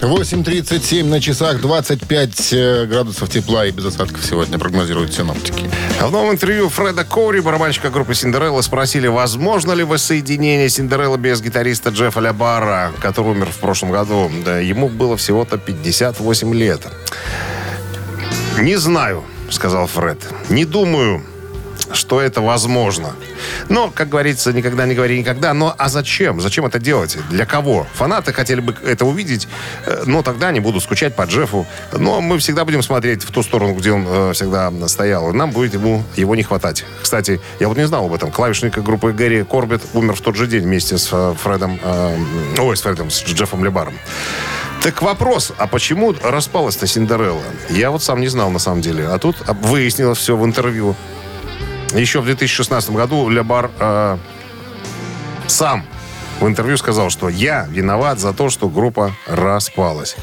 [0.00, 5.68] 8.37 на часах, 25 э, градусов тепла и без осадков сегодня прогнозируют синоптики.
[6.00, 11.90] В новом интервью Фреда Коури, барабанщика группы Синдерелла, спросили, возможно ли воссоединение Синдерелла без гитариста
[11.90, 14.30] Джеффа Лябара, который умер в прошлом году.
[14.44, 16.86] Да, ему было всего-то 58 лет.
[18.60, 20.18] «Не знаю»,— сказал Фред.
[20.48, 21.24] «Не думаю,
[21.94, 23.14] что это возможно.
[23.68, 25.54] Но, как говорится, никогда не говори никогда.
[25.54, 26.40] Но а зачем?
[26.40, 27.16] Зачем это делать?
[27.30, 27.86] Для кого?
[27.94, 29.48] Фанаты хотели бы это увидеть,
[29.86, 31.66] э, но тогда они будут скучать по Джеффу.
[31.92, 35.32] Но мы всегда будем смотреть в ту сторону, где он э, всегда стоял.
[35.32, 36.84] Нам будет ему его не хватать.
[37.02, 38.30] Кстати, я вот не знал об этом.
[38.30, 41.78] Клавишник группы Гэри Корбет умер в тот же день вместе с э, Фредом...
[41.82, 42.16] э,
[42.58, 43.94] ой, с Фредом, с Джеффом Лебаром.
[44.84, 47.42] Так вопрос, а почему распалась-то Синдерелла?
[47.70, 49.06] Я вот сам не знал на самом деле.
[49.08, 50.94] А тут выяснилось все в интервью.
[51.92, 54.18] Еще в 2016 году Лебар э,
[55.46, 55.84] сам
[56.40, 60.16] в интервью сказал, что я виноват за то, что группа распалась.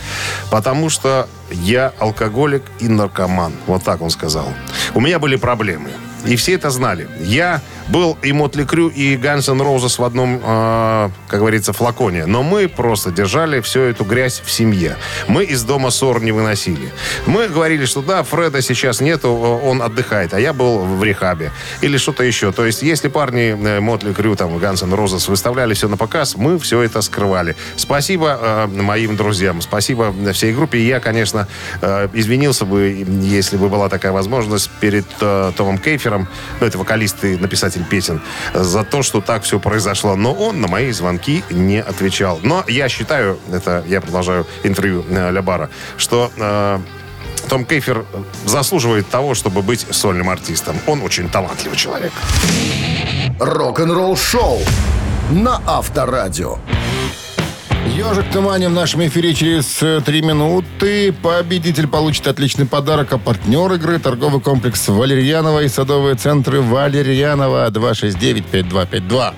[0.49, 3.53] Потому что я алкоголик и наркоман.
[3.67, 4.47] Вот так он сказал.
[4.93, 5.89] У меня были проблемы.
[6.25, 7.09] И все это знали.
[7.19, 12.25] Я был и Мотли Крю, и Guns N' Roses в одном, э, как говорится, флаконе.
[12.25, 14.95] Но мы просто держали всю эту грязь в семье.
[15.27, 16.91] Мы из дома ссор не выносили.
[17.25, 21.51] Мы говорили, что да, Фреда сейчас нету, он отдыхает, а я был в рехабе.
[21.81, 22.51] Или что-то еще.
[22.51, 26.35] То есть, если парни э, Мотли Крю, там, Guns N' Roses выставляли все на показ,
[26.35, 27.55] мы все это скрывали.
[27.75, 30.79] Спасибо э, моим друзьям, спасибо всей группе.
[30.79, 31.47] Я, конечно,
[31.81, 36.27] э, извинился бы, если бы была такая возможность, перед э, Томом Кейфером,
[36.59, 38.21] ну, это вокалист и написатель песен,
[38.53, 40.15] за то, что так все произошло.
[40.15, 42.39] Но он на мои звонки не отвечал.
[42.43, 46.79] Но я считаю, это я продолжаю интервью э, Лябара, что э,
[47.49, 48.05] том Кейфер
[48.45, 50.77] заслуживает того, чтобы быть сольным артистом.
[50.87, 52.13] Он очень талантливый человек.
[53.39, 54.59] Рок-н-ролл-шоу
[55.31, 56.59] на Авторадио.
[57.95, 61.11] Ежик в тумане в нашем эфире через э, три минуты.
[61.11, 69.33] Победитель получит отличный подарок, а партнер игры торговый комплекс Валерьянова и садовые центры Валерьянова 269-5252.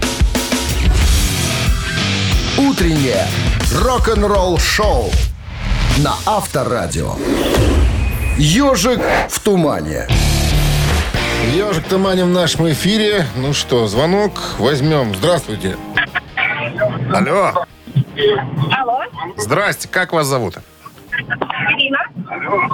[2.59, 3.25] Утреннее
[3.81, 5.09] рок-н-ролл-шоу
[5.97, 7.15] на Авторадио.
[8.37, 10.07] Ежик в тумане.
[11.55, 13.25] Ежик в тумане в нашем эфире.
[13.35, 15.15] Ну что, звонок возьмем.
[15.15, 15.75] Здравствуйте.
[17.11, 17.65] Алло.
[18.78, 19.02] Алло,
[19.38, 20.58] Здрасте, как вас зовут?
[21.69, 21.99] Ирина.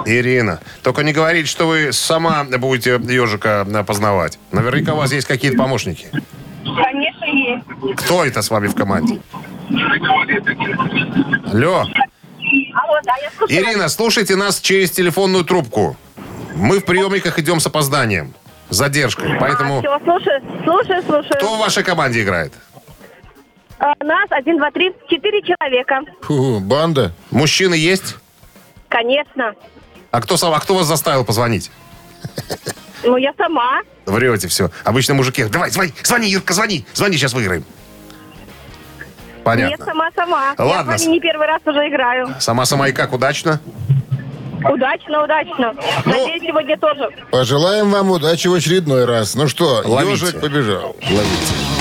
[0.06, 0.60] Ирина.
[0.82, 4.38] Только не говорите, что вы сама будете ежика познавать.
[4.52, 6.08] Наверняка у вас есть какие-то помощники.
[6.64, 7.64] Конечно, есть.
[8.02, 9.20] Кто это с вами в команде?
[11.52, 11.80] Алло.
[11.80, 13.60] Алло, да, я слушаю.
[13.62, 15.96] Ирина, слушайте нас через телефонную трубку.
[16.54, 18.34] Мы в приемниках идем с опозданием.
[18.70, 19.36] Задержкой.
[19.38, 21.34] Поэтому А, все, слушаю, слушаю, слушаю.
[21.36, 22.52] кто в вашей команде играет?
[23.80, 26.00] А, нас один, два, три, четыре человека.
[26.22, 27.12] Фу, банда.
[27.30, 28.16] Мужчины есть?
[28.88, 29.54] Конечно.
[30.10, 31.70] А кто, сам- а кто вас заставил позвонить?
[33.02, 33.80] Ну, я сама.
[34.04, 34.70] Врете все.
[34.84, 35.44] Обычно мужики.
[35.44, 36.84] Давай, звони, звони, Ирка, звони.
[36.92, 37.64] Звони, сейчас выиграем.
[39.36, 39.84] Нет, Понятно.
[39.86, 40.54] сама-сама.
[40.58, 40.92] Ладно.
[40.92, 42.34] Я с вами не первый раз уже играю.
[42.38, 43.58] Сама-сама и как, удачно?
[44.62, 45.74] Удачно, удачно.
[46.04, 46.12] Ну.
[46.12, 47.08] Надеюсь, сегодня тоже.
[47.30, 49.34] Пожелаем вам удачи в очередной раз.
[49.34, 50.26] Ну что, Ловите.
[50.26, 50.94] ежик побежал.
[51.02, 51.79] Ловите.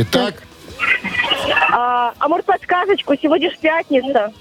[0.00, 0.34] Итак,
[1.72, 3.14] А, а может подсказочку?
[3.20, 4.32] Сегодня ж пятница.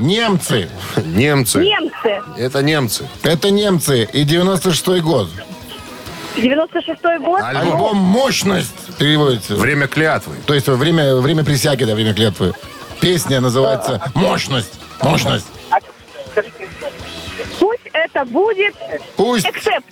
[0.00, 0.68] немцы.
[1.04, 1.58] Немцы.
[1.58, 2.22] Немцы.
[2.36, 3.08] Это немцы.
[3.22, 4.08] Это немцы.
[4.12, 5.28] И 96-й год.
[6.36, 7.42] 96-й год.
[7.42, 9.54] Альбом «Мощность» переводится.
[9.54, 10.34] Время клятвы.
[10.46, 12.54] То есть время, время присяги, да, время клятвы.
[13.00, 14.80] Песня называется «Мощность».
[15.00, 15.46] Мощность.
[17.60, 18.74] Пусть это будет...
[19.16, 19.46] Пусть.
[19.46, 19.86] Эксепт.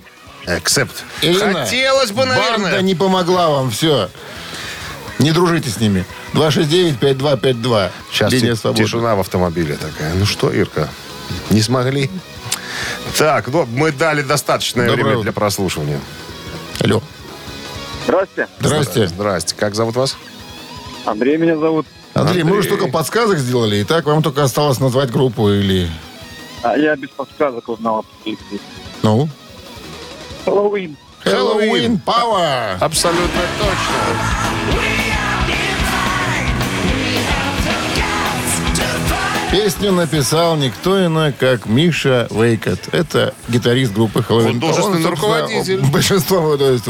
[0.46, 1.04] Эксепт.
[1.20, 2.58] Хотелось бы, наверное.
[2.58, 4.08] Банда не помогла вам, все.
[5.22, 6.04] Не дружите с ними.
[6.34, 7.90] 269-5252.
[8.10, 8.82] Сейчас Линия свободы.
[8.84, 10.12] тишина в автомобиле такая.
[10.14, 10.88] Ну что, Ирка,
[11.50, 12.10] не смогли?
[13.16, 15.22] Так, ну, мы дали достаточное Доброе время утро.
[15.22, 16.00] для прослушивания.
[16.80, 17.00] Алло.
[18.04, 18.48] Здравствуйте.
[18.58, 19.06] Здрасте.
[19.06, 19.54] Здрасте.
[19.56, 20.16] Как зовут вас?
[21.04, 21.86] Андрей меня зовут.
[22.14, 22.58] Андрей, мы Андрей.
[22.60, 25.88] уже только подсказок сделали, и так вам только осталось назвать группу или...
[26.62, 28.04] А я без подсказок узнал.
[29.02, 29.28] Ну?
[30.44, 30.96] Хэллоуин.
[31.20, 32.76] Хэллоуин Power.
[32.80, 34.41] Абсолютно точно.
[39.52, 42.88] Песню написал никто иной, как Миша Вейкот.
[42.92, 44.54] Это гитарист группы Хэллоуин.
[44.54, 45.80] Художественный собственно, руководитель.
[45.92, 46.86] Большинство то есть,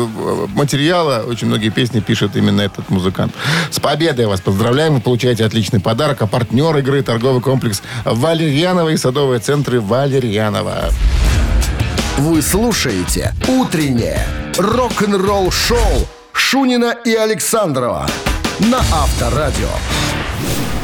[0.55, 3.35] материала, очень многие песни пишет именно этот музыкант.
[3.69, 4.95] С победой вас поздравляем.
[4.95, 6.23] Вы получаете отличный подарок.
[6.23, 10.91] А партнер игры торговый комплекс Валерьянова и садовые центры Валерьянова.
[12.19, 14.25] Вы слушаете «Утреннее
[14.57, 18.07] рок-н-ролл-шоу» Шунина и Александрова
[18.61, 19.69] на Авторадио.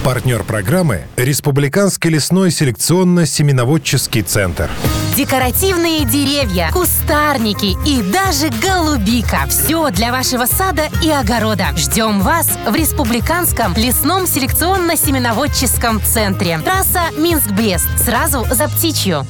[0.08, 4.70] Партнер программы– Республиканский лесной селекционно-семеноводческий центр.
[5.14, 9.40] Декоративные деревья, кустарники и даже голубика.
[9.50, 11.76] Все для вашего сада и огорода.
[11.76, 16.58] Ждем вас в Республиканском лесном селекционно-семеноводческом центре.
[16.60, 17.88] Трасса Минск-Брест.
[18.02, 19.26] Сразу за птичью.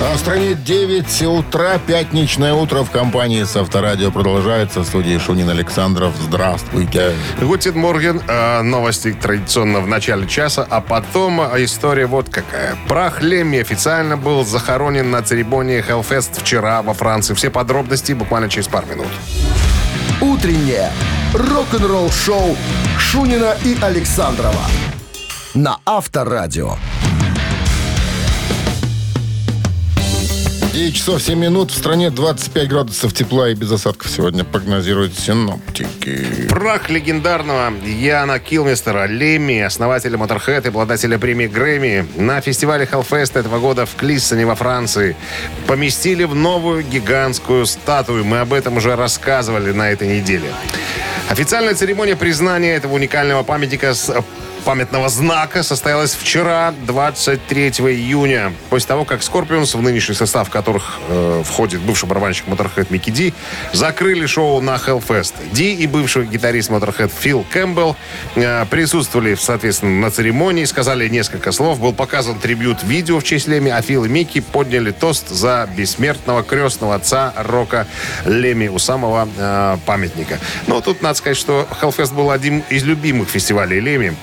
[0.00, 4.80] А в стране 9 утра, пятничное утро в компании с Авторадио продолжается.
[4.80, 6.14] В студии Шунин Александров.
[6.22, 7.12] Здравствуйте.
[7.40, 8.22] Гутин Морген.
[8.28, 12.76] э, Новости традиционно в начале часа, а потом э, история вот какая.
[12.86, 17.34] Прах Лемми официально был захоронен на церемонии Hellfest вчера во Франции.
[17.34, 19.08] Все подробности буквально через пару минут.
[20.20, 20.92] «Утреннее
[21.34, 22.56] рок-н-ролл-шоу»
[22.98, 24.62] Шунина и Александрова
[25.54, 26.76] на Авторадио.
[30.78, 31.72] 9 часов 7 минут.
[31.72, 36.46] В стране 25 градусов тепла и без осадков сегодня прогнозируют синоптики.
[36.48, 43.58] Прах легендарного Яна Килмистера, Лемми, основателя Motorhead и обладателя премии Грэмми, на фестивале Hellfest этого
[43.58, 45.16] года в Клиссоне во Франции
[45.66, 48.24] поместили в новую гигантскую статую.
[48.24, 50.52] Мы об этом уже рассказывали на этой неделе.
[51.28, 54.14] Официальная церемония признания этого уникального памятника с
[54.64, 58.52] памятного знака состоялась вчера, 23 июня.
[58.70, 63.34] После того, как Скорпионс, в нынешний состав которых э, входит бывший барабанщик Motorhead Микки Ди,
[63.72, 65.34] закрыли шоу на Hellfest.
[65.52, 67.96] Ди и бывший гитарист Motorhead Фил Кэмпбелл
[68.36, 71.80] э, присутствовали, соответственно, на церемонии, сказали несколько слов.
[71.80, 76.94] Был показан трибют-видео в честь Леми, а Фил и Микки подняли тост за бессмертного крестного
[76.96, 77.86] отца рока
[78.24, 80.38] Леми у самого э, памятника.
[80.66, 84.16] Но тут надо сказать, что Hellfest был один из любимых фестивалей Леми.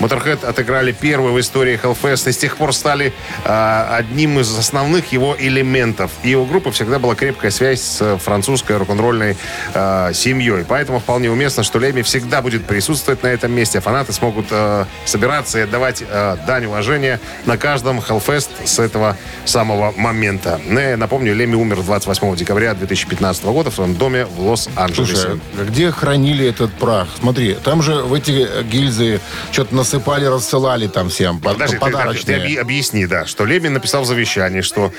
[0.00, 3.12] Motorhead отыграли первый в истории Hellfest и с тех пор стали
[3.44, 6.10] э, одним из основных его элементов.
[6.22, 9.36] И у группы всегда была крепкая связь с французской рок-н-ролльной
[9.74, 10.64] э, семьей.
[10.66, 13.80] Поэтому вполне уместно, что Леми всегда будет присутствовать на этом месте.
[13.80, 19.92] Фанаты смогут э, собираться и отдавать э, дань уважения на каждом Hellfest с этого самого
[19.96, 20.58] момента.
[20.66, 25.14] Я напомню, Леми умер 28 декабря 2015 года в своем доме в Лос-Анджелесе.
[25.14, 27.08] Слушай, где хранили этот прах?
[27.20, 31.40] Смотри, там же в эти гильзы что-то насыпали, рассылали там всем.
[31.40, 32.38] под- Подожди, ты, подарочные.
[32.40, 34.92] ты объ- объясни, да, что Лемин написал в завещании, что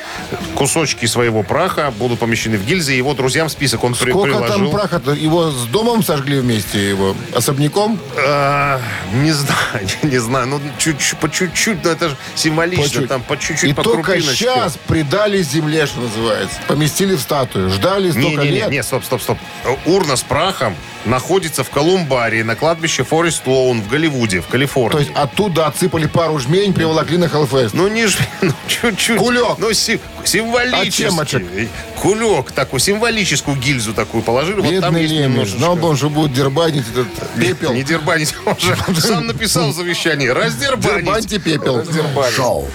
[0.56, 4.48] кусочки своего праха будут помещены в гильзы, и его друзьям список он Сколько приложил.
[4.48, 5.12] там праха-то?
[5.14, 8.00] Его с домом сожгли вместе, его особняком?
[8.18, 8.82] А,
[9.14, 13.08] не знаю, не знаю, ну чуть-чуть, по чуть-чуть, но это же символично, По чуть.
[13.08, 14.36] там по чуть-чуть, И по только крупиночке.
[14.46, 16.58] сейчас придали земле, что называется.
[16.68, 17.70] Поместили в статую.
[17.70, 18.70] Ждали Не, столько не, не, лет.
[18.72, 19.38] не, стоп, стоп, стоп.
[19.86, 24.81] Урна с прахом находится в Колумбарии на кладбище Форест Лоун в Голливуде, в Калифорнии.
[24.90, 27.74] То есть оттуда отсыпали пару жмень, приволокли на Хеллфест.
[27.74, 29.18] Ну, не ж, ну, чуть-чуть.
[29.20, 29.58] Кулек.
[29.60, 31.06] Ну, си- символический.
[31.06, 31.44] А темочек?
[32.02, 34.62] Кулек такой, символическую гильзу такую положили.
[34.62, 35.28] вот там Бедный есть Лемеш.
[35.30, 35.58] немножечко.
[35.60, 37.08] Знал бы он, что будет дербанить этот
[37.40, 37.74] пепел.
[37.74, 40.28] Не дербанить, он же сам написал в завещании.
[40.28, 41.06] Раздербанить.
[41.06, 41.78] Дербаньте пепел.
[41.80, 42.36] Раздербанить.
[42.36, 42.68] Шоу.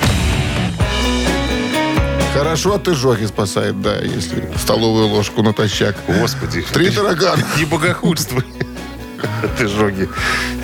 [2.35, 5.97] Хорошо от изжоги спасает, да, если столовую ложку натощак.
[6.07, 6.63] Господи.
[6.71, 7.43] Три таракана.
[7.57, 8.45] Не богохульствуй.
[9.43, 10.09] От изжоги.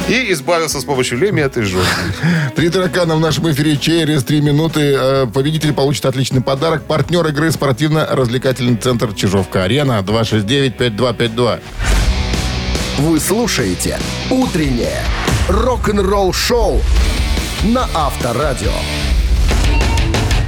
[0.08, 1.86] И избавился с помощью леми от изжоги.
[2.56, 4.80] Три таракана в нашем эфире через три минуты.
[4.80, 6.84] Э, Победитель получит отличный подарок.
[6.84, 11.60] Партнер игры спортивно-развлекательный центр Чижовка-Арена 269-5252.
[12.98, 13.98] Вы слушаете
[14.30, 15.02] «Утреннее
[15.48, 16.80] рок-н-ролл-шоу»
[17.64, 18.72] на Авторадио.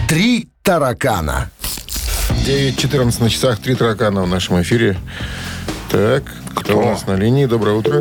[0.09, 1.51] «Три таракана».
[2.47, 4.99] 9.14 на часах, три таракана в нашем эфире.
[5.95, 6.24] Так,
[6.57, 7.47] кто, у нас на линии?
[7.47, 8.01] Доброе утро.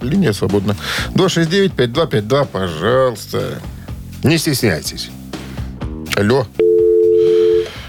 [0.00, 0.74] Линия свободна.
[1.16, 3.60] 269-5252, пожалуйста.
[4.24, 5.10] Не стесняйтесь.
[6.16, 6.46] Алло.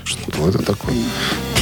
[0.04, 0.96] Что это такое?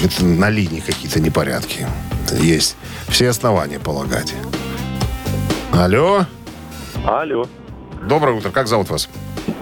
[0.03, 1.85] Это на линии какие-то непорядки.
[2.31, 2.75] Есть
[3.07, 4.33] все основания полагать.
[5.71, 6.25] Алло.
[7.05, 7.47] Алло.
[8.09, 8.49] Доброе утро.
[8.49, 9.09] Как зовут вас?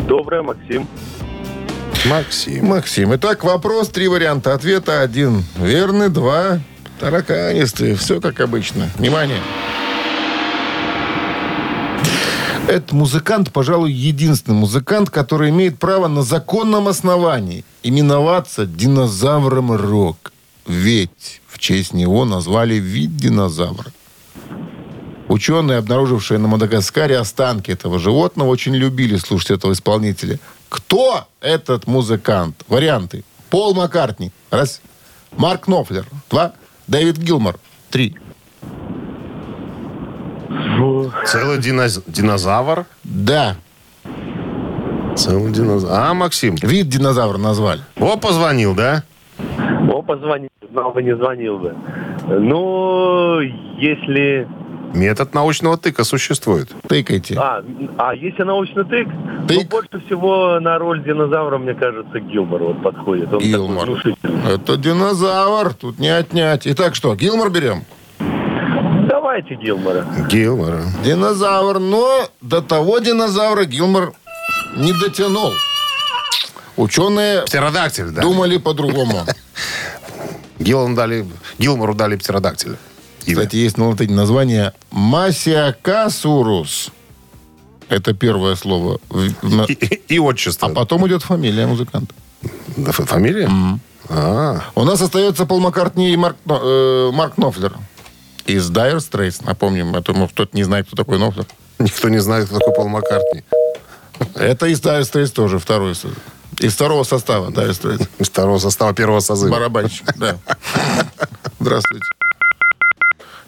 [0.07, 0.87] Доброе, Максим.
[2.05, 2.67] Максим.
[2.67, 3.15] Максим.
[3.17, 5.01] Итак, вопрос, три варианта ответа.
[5.01, 6.61] Один верный, два
[6.99, 7.95] тараканистые.
[7.95, 8.89] Все как обычно.
[8.97, 9.39] Внимание.
[12.67, 20.33] Этот музыкант, пожалуй, единственный музыкант, который имеет право на законном основании именоваться динозавром рок.
[20.65, 23.91] Ведь в честь него назвали вид динозавра.
[25.27, 30.39] Ученые, обнаружившие на Мадагаскаре останки этого животного, очень любили слушать этого исполнителя.
[30.69, 32.63] Кто этот музыкант?
[32.67, 33.23] Варианты.
[33.49, 34.31] Пол Маккартни.
[34.49, 34.81] Раз.
[35.37, 36.07] Марк Нофлер.
[36.29, 36.53] Два.
[36.87, 37.55] Дэвид Гилмор.
[37.89, 38.15] Три.
[41.25, 42.85] Целый диноз- динозавр?
[43.03, 43.55] Да.
[45.15, 45.93] Целый динозавр.
[45.93, 46.55] А, Максим?
[46.61, 47.81] Вид динозавра назвали.
[47.99, 49.03] О, позвонил, да?
[49.91, 50.49] О, позвонил.
[50.71, 51.73] Знал бы, не звонил бы.
[52.27, 54.47] Ну, если...
[54.93, 56.69] Метод научного тыка существует.
[56.87, 57.35] Тыкайте.
[57.37, 57.63] А,
[57.97, 59.07] а если научный тык,
[59.47, 59.57] Тык.
[59.57, 63.33] ну, больше всего на роль динозавра, мне кажется, Гилмор вот подходит.
[63.33, 63.89] Он Гилмор.
[64.47, 65.73] Это динозавр.
[65.73, 66.65] Тут не отнять.
[66.65, 67.83] Итак, что, Гилмор берем?
[69.09, 70.05] Давайте Гилмора.
[70.29, 70.81] Гилмора.
[71.03, 71.79] Динозавр.
[71.79, 74.13] Но до того динозавра Гилмор
[74.77, 75.51] не дотянул.
[76.77, 78.21] Ученые Птеродактиль, да.
[78.21, 79.23] думали по-другому.
[80.59, 81.25] Гилмору дали,
[81.59, 82.75] Гилмору дали птеродактиля.
[83.25, 83.35] Имя.
[83.37, 86.89] Кстати, есть на латыни название Масиакасурус.
[87.89, 88.99] Это первое слово.
[89.67, 90.67] И, и- и отчество.
[90.69, 92.13] А потом идет фамилия музыканта.
[92.77, 93.49] Да, фамилия?
[94.09, 97.73] А, У нас остается Пол Маккартни и Марк, э, Марк Нофлер.
[98.45, 99.95] Из Dire Straits, напомним.
[99.95, 101.45] Это, может, кто-то не знает, кто такой Нофлер.
[101.79, 103.43] никто не знает, кто такой Пол Маккартни.
[104.35, 105.93] Это из Dire Straits тоже, второй.
[106.59, 108.07] Из второго состава Dire Straits.
[108.19, 109.51] Из второго состава первого созыва.
[109.51, 110.37] Барабанщик, да.
[111.59, 112.05] Здравствуйте.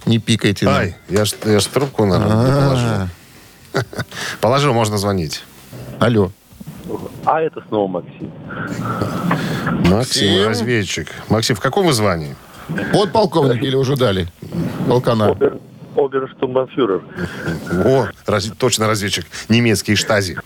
[0.08, 0.66] Не пикайте.
[0.66, 0.76] нам.
[0.76, 3.08] Ай, я ж, я ж трубку, наверное, не положил.
[4.42, 5.44] Положил, можно звонить.
[6.00, 6.32] Алло.
[7.26, 8.32] А это снова Максим.
[9.90, 10.48] Максим, Максим.
[10.48, 11.08] разведчик.
[11.30, 12.36] Максим, в каком вы звании?
[12.94, 14.28] Подполковник или уже дали?
[14.88, 15.32] Полкана.
[15.32, 15.58] Обер,
[15.96, 17.02] оберштурмбанфюрер.
[17.86, 19.26] О, раз- точно разведчик.
[19.50, 20.38] Немецкий штази.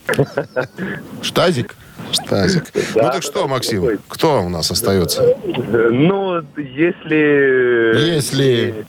[1.21, 1.75] Штазик?
[2.11, 2.63] Штазик.
[2.95, 5.21] Ну так что, Максим, кто у нас остается?
[5.23, 8.15] Э, Ну, если...
[8.15, 8.85] Если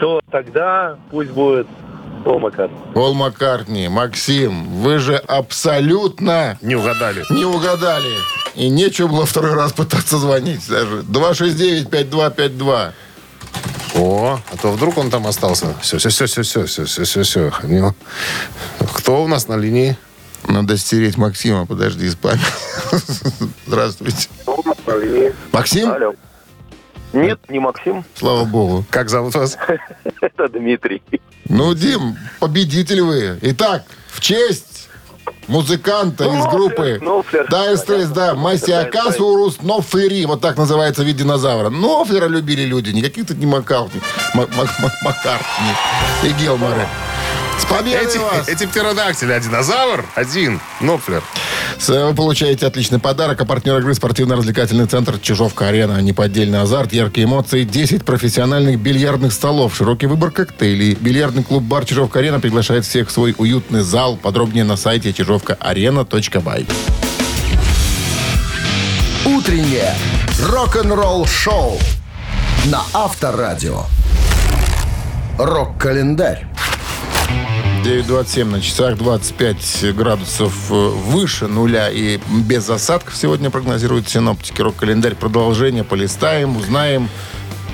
[0.00, 1.66] То тогда пусть будет
[2.24, 2.76] Пол Маккартни.
[2.94, 7.24] Пол Маккартни, Максим, вы же абсолютно Не угадали.
[7.30, 8.12] не угадали.
[8.54, 11.00] И нечего было второй раз пытаться звонить даже.
[11.02, 12.92] 269-5252.
[13.96, 15.74] О, а то вдруг он там остался.
[15.80, 17.52] Все, все, все, все, все, все, все, все, все.
[18.94, 19.96] Кто у нас на линии?
[20.48, 22.44] Надо стереть Максима, подожди, из памяти.
[23.66, 24.28] Здравствуйте.
[25.52, 25.90] Максим?
[25.90, 26.14] Алло.
[27.12, 28.84] Нет, не Максим, Слава богу.
[28.90, 29.56] Как зовут вас?
[30.20, 31.02] это Дмитрий.
[31.48, 33.38] Ну, Дим, победитель вы.
[33.42, 34.88] Итак, в честь
[35.48, 41.68] музыканта из группы Straits, да, Масиакасурус Нофлери, вот так называется вид динозавра.
[41.70, 44.00] Нофлера любили люди, никаких тут не Маккартни,
[44.34, 45.72] Мак- Мак- Мак- Маккартни
[46.24, 46.86] и Гилморы.
[47.58, 48.48] С победой Эти, вас!
[48.48, 49.32] эти птеродактили.
[49.32, 50.60] А динозавр один.
[50.80, 51.22] Нофлер.
[51.88, 53.40] Вы получаете отличный подарок.
[53.40, 56.00] А партнер игры спортивно-развлекательный центр «Чижовка-арена».
[56.00, 60.94] Неподдельный азарт, яркие эмоции, 10 профессиональных бильярдных столов, широкий выбор коктейлей.
[60.94, 64.16] Бильярдный клуб-бар «Чижовка-арена» приглашает всех в свой уютный зал.
[64.16, 66.66] Подробнее на сайте чижовкаарена.бай.
[69.24, 69.94] Утреннее
[70.48, 71.78] рок-н-ролл-шоу
[72.66, 73.84] на Авторадио.
[75.38, 76.49] Рок-календарь.
[77.84, 84.60] 9.27 на часах, 25 градусов э, выше нуля и без осадков сегодня прогнозируют синоптики.
[84.60, 87.08] Рок-календарь продолжение, полистаем, узнаем.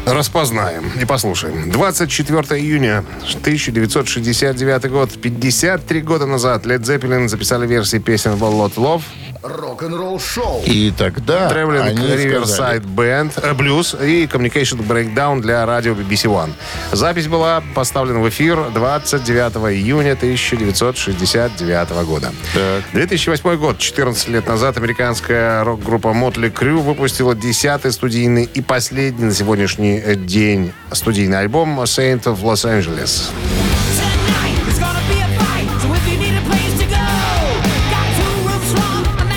[0.07, 1.69] Распознаем и послушаем.
[1.69, 3.05] 24 июня
[3.41, 5.11] 1969 год.
[5.21, 9.03] 53 года назад Led Zeppelin записали версии песен «Wall Lot Love»,
[9.43, 10.63] Рок-н-ролл-шоу.
[10.65, 16.29] И тогда Traveling они сказали, Riverside Band, э, Blues и Communication Breakdown для радио BBC
[16.29, 16.51] One.
[16.93, 22.33] Запись была поставлена в эфир 29 июня 1969 года.
[22.55, 22.85] Так.
[22.93, 29.35] 2008 год, 14 лет назад, американская рок-группа Motley Crue выпустила 10-й студийный и последний на
[29.35, 29.96] сегодняшний
[30.27, 33.31] день студийный альбом Saint of Los Angeles.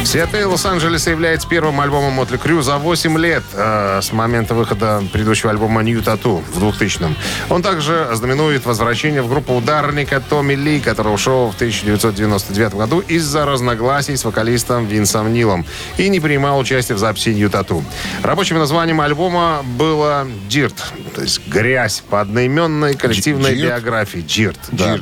[0.09, 5.51] Святые Лос-Анджелеса является первым альбомом Мотли Крю за 8 лет э, с момента выхода предыдущего
[5.51, 7.15] альбома New Tattoo в 2000-м.
[7.51, 13.45] Он также знаменует возвращение в группу ударника Томми Ли, который ушел в 1999 году из-за
[13.45, 15.63] разногласий с вокалистом Винсом Нилом
[15.99, 17.83] и не принимал участие в записи New Tattoo.
[18.23, 20.73] Рабочим названием альбома было «Dirt»,
[21.13, 23.61] то есть «Грязь» по одноименной коллективной Dirt?
[23.67, 24.21] биографии.
[24.21, 24.97] «Dirt», да.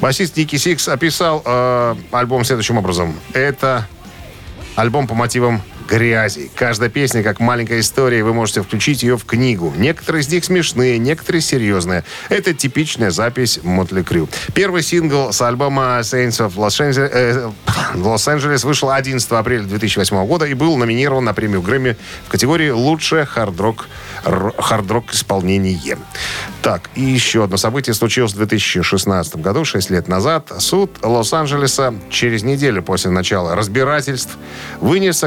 [0.00, 3.12] Басист Ники Сикс описал э, альбом следующим образом.
[3.32, 3.88] Это
[4.76, 6.50] Альбом по мотивам грязи.
[6.54, 9.72] Каждая песня как маленькая история, вы можете включить ее в книгу.
[9.76, 12.04] Некоторые из них смешные, некоторые серьезные.
[12.28, 14.28] Это типичная запись Mötley Crüe.
[14.54, 20.54] Первый сингл с альбома Saints of Los Angeles, э, вышел 11 апреля 2008 года и
[20.54, 23.86] был номинирован на премию Грэмми в категории «Лучшее хард-рок
[25.12, 25.98] исполнение».
[26.62, 30.50] Так, и еще одно событие случилось в 2016 году, 6 лет назад.
[30.58, 34.36] Суд Лос-Анджелеса через неделю после начала разбирательств
[34.80, 35.22] вынес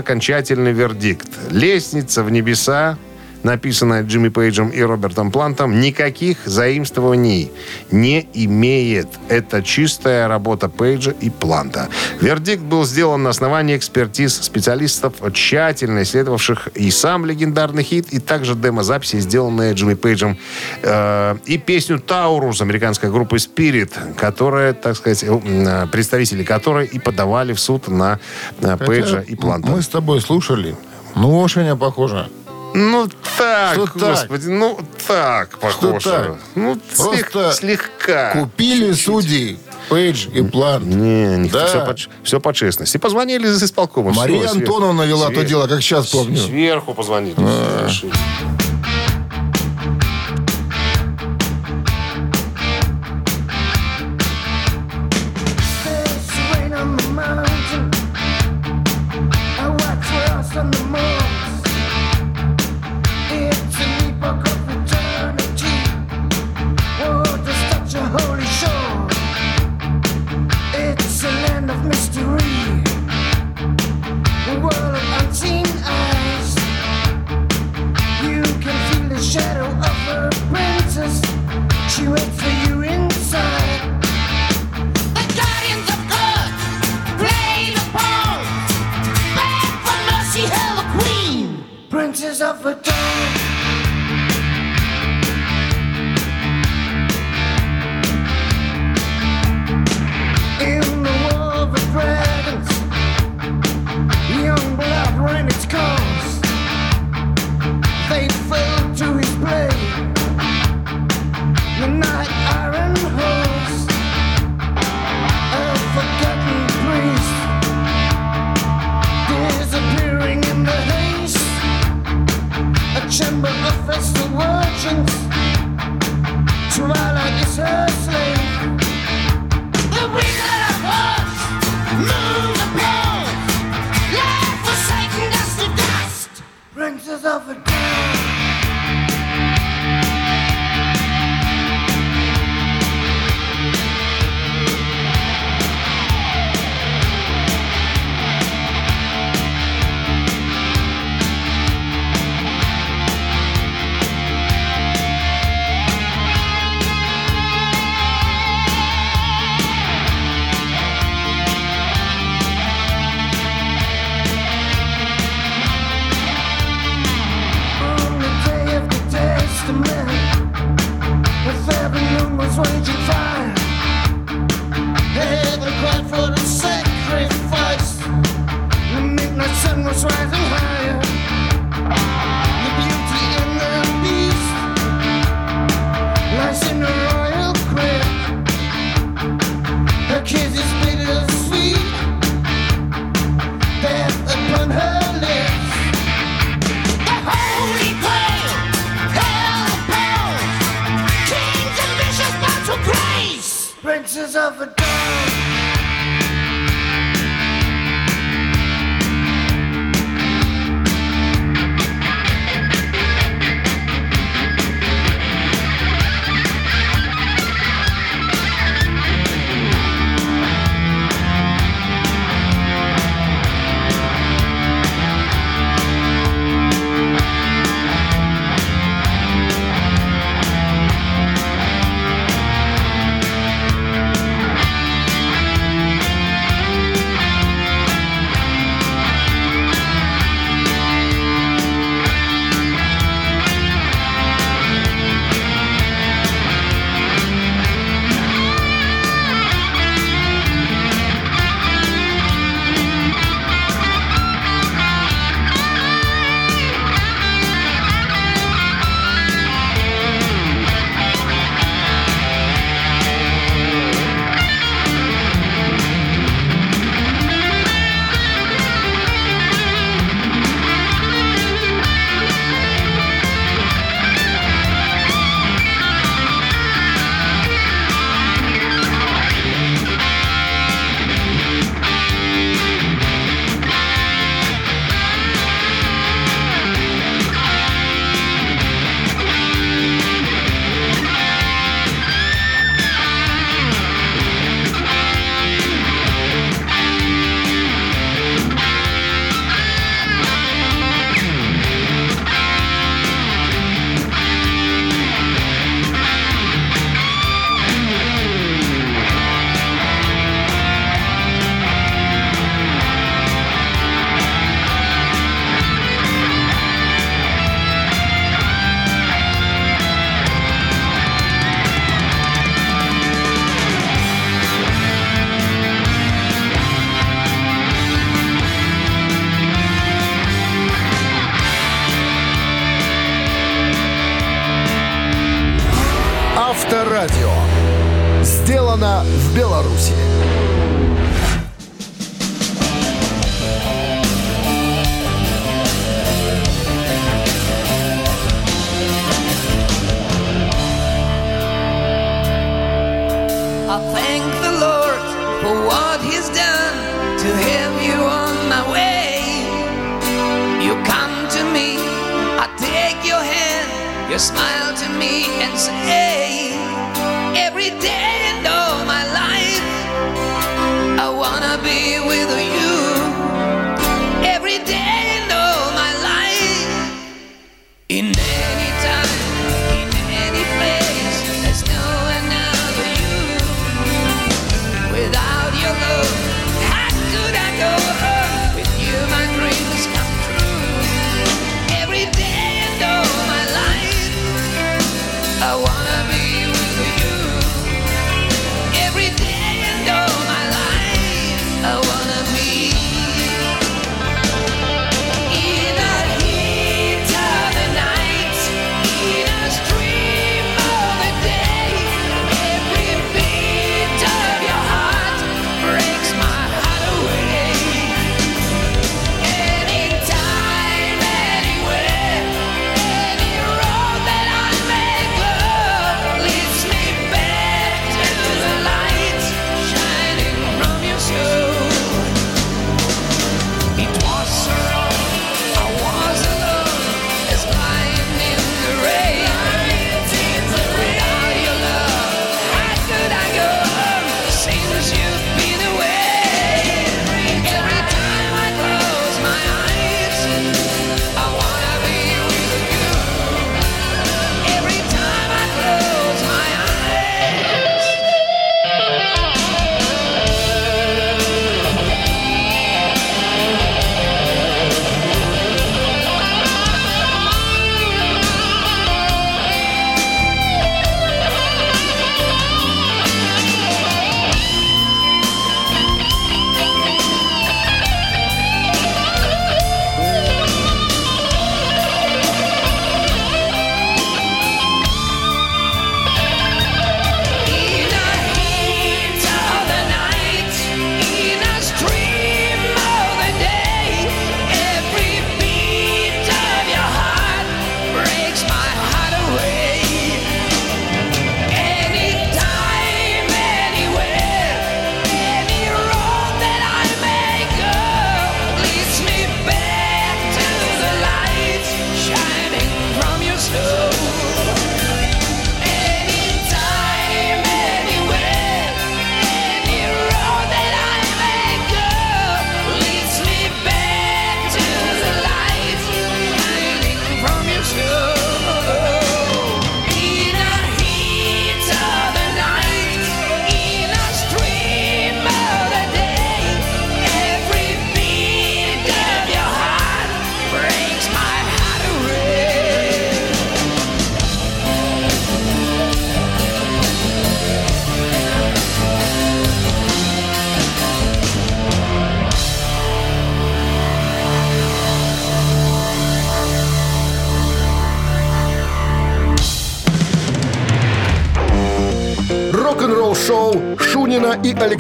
[0.50, 1.30] окончательный вердикт.
[1.52, 2.98] Лестница в небеса
[3.44, 7.52] написанная Джимми Пейджем и Робертом Плантом, никаких заимствований
[7.92, 9.08] не имеет.
[9.28, 11.90] Это чистая работа Пейджа и Планта.
[12.22, 18.56] Вердикт был сделан на основании экспертиз специалистов, тщательно исследовавших и сам легендарный хит, и также
[18.56, 20.38] демозаписи, сделанные Джимми Пейджем,
[20.84, 27.54] э, и песню «Таурус» американской группы Spirit, которая, так сказать, э, представители которой и подавали
[27.54, 28.20] в суд на,
[28.60, 29.70] на Пейджа и Планта.
[29.70, 30.76] Мы с тобой слушали.
[31.16, 32.28] Ну, очень похоже.
[32.74, 33.96] Ну так, Что так?
[34.20, 36.10] господи, ну так, похоже.
[36.10, 36.36] так?
[36.56, 38.32] Ну, слег- Просто слегка.
[38.34, 39.58] Купили судьи
[39.90, 40.88] Пейдж и План.
[40.88, 41.66] Не, не Да.
[41.66, 42.98] все, по, все по честности.
[42.98, 44.14] Позвонили из исполкома.
[44.14, 46.38] Мария свер- Антоновна вела то свер- дело, как сейчас помню.
[46.38, 47.36] Сверху позвонили.
[47.40, 47.88] А.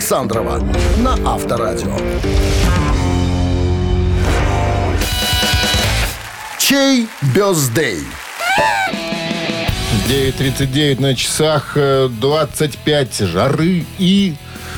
[0.09, 0.59] Александрова
[0.97, 1.95] на Авторадио.
[6.57, 7.99] Чей бездей?
[10.07, 14.33] 9.39 на часах, э, 25 жары и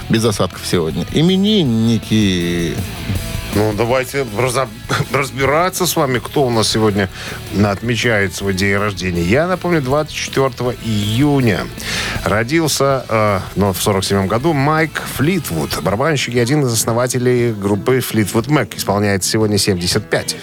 [0.09, 1.05] без осадков сегодня.
[1.13, 2.75] Именинники.
[3.53, 4.25] Ну, давайте
[5.13, 7.09] разбираться с вами, кто у нас сегодня
[7.63, 9.21] отмечает свой день рождения.
[9.21, 10.49] Я напомню, 24
[10.83, 11.67] июня
[12.23, 18.47] родился, э, ну, в 47 году Майк Флитвуд, барабанщик и один из основателей группы Флитвуд
[18.47, 18.77] Мэк.
[18.77, 20.37] Исполняет сегодня 75.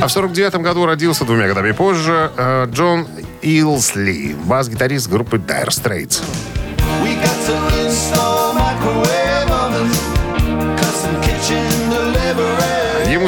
[0.00, 3.08] А в 49 году родился двумя годами позже э, Джон
[3.42, 6.22] Илсли, бас-гитарист группы Dire Straits.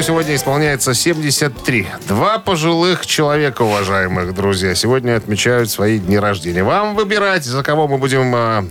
[0.00, 1.86] Ему сегодня исполняется 73.
[2.08, 6.64] Два пожилых человека, уважаемых друзья, сегодня отмечают свои дни рождения.
[6.64, 8.62] Вам выбирать, за кого мы будем, э,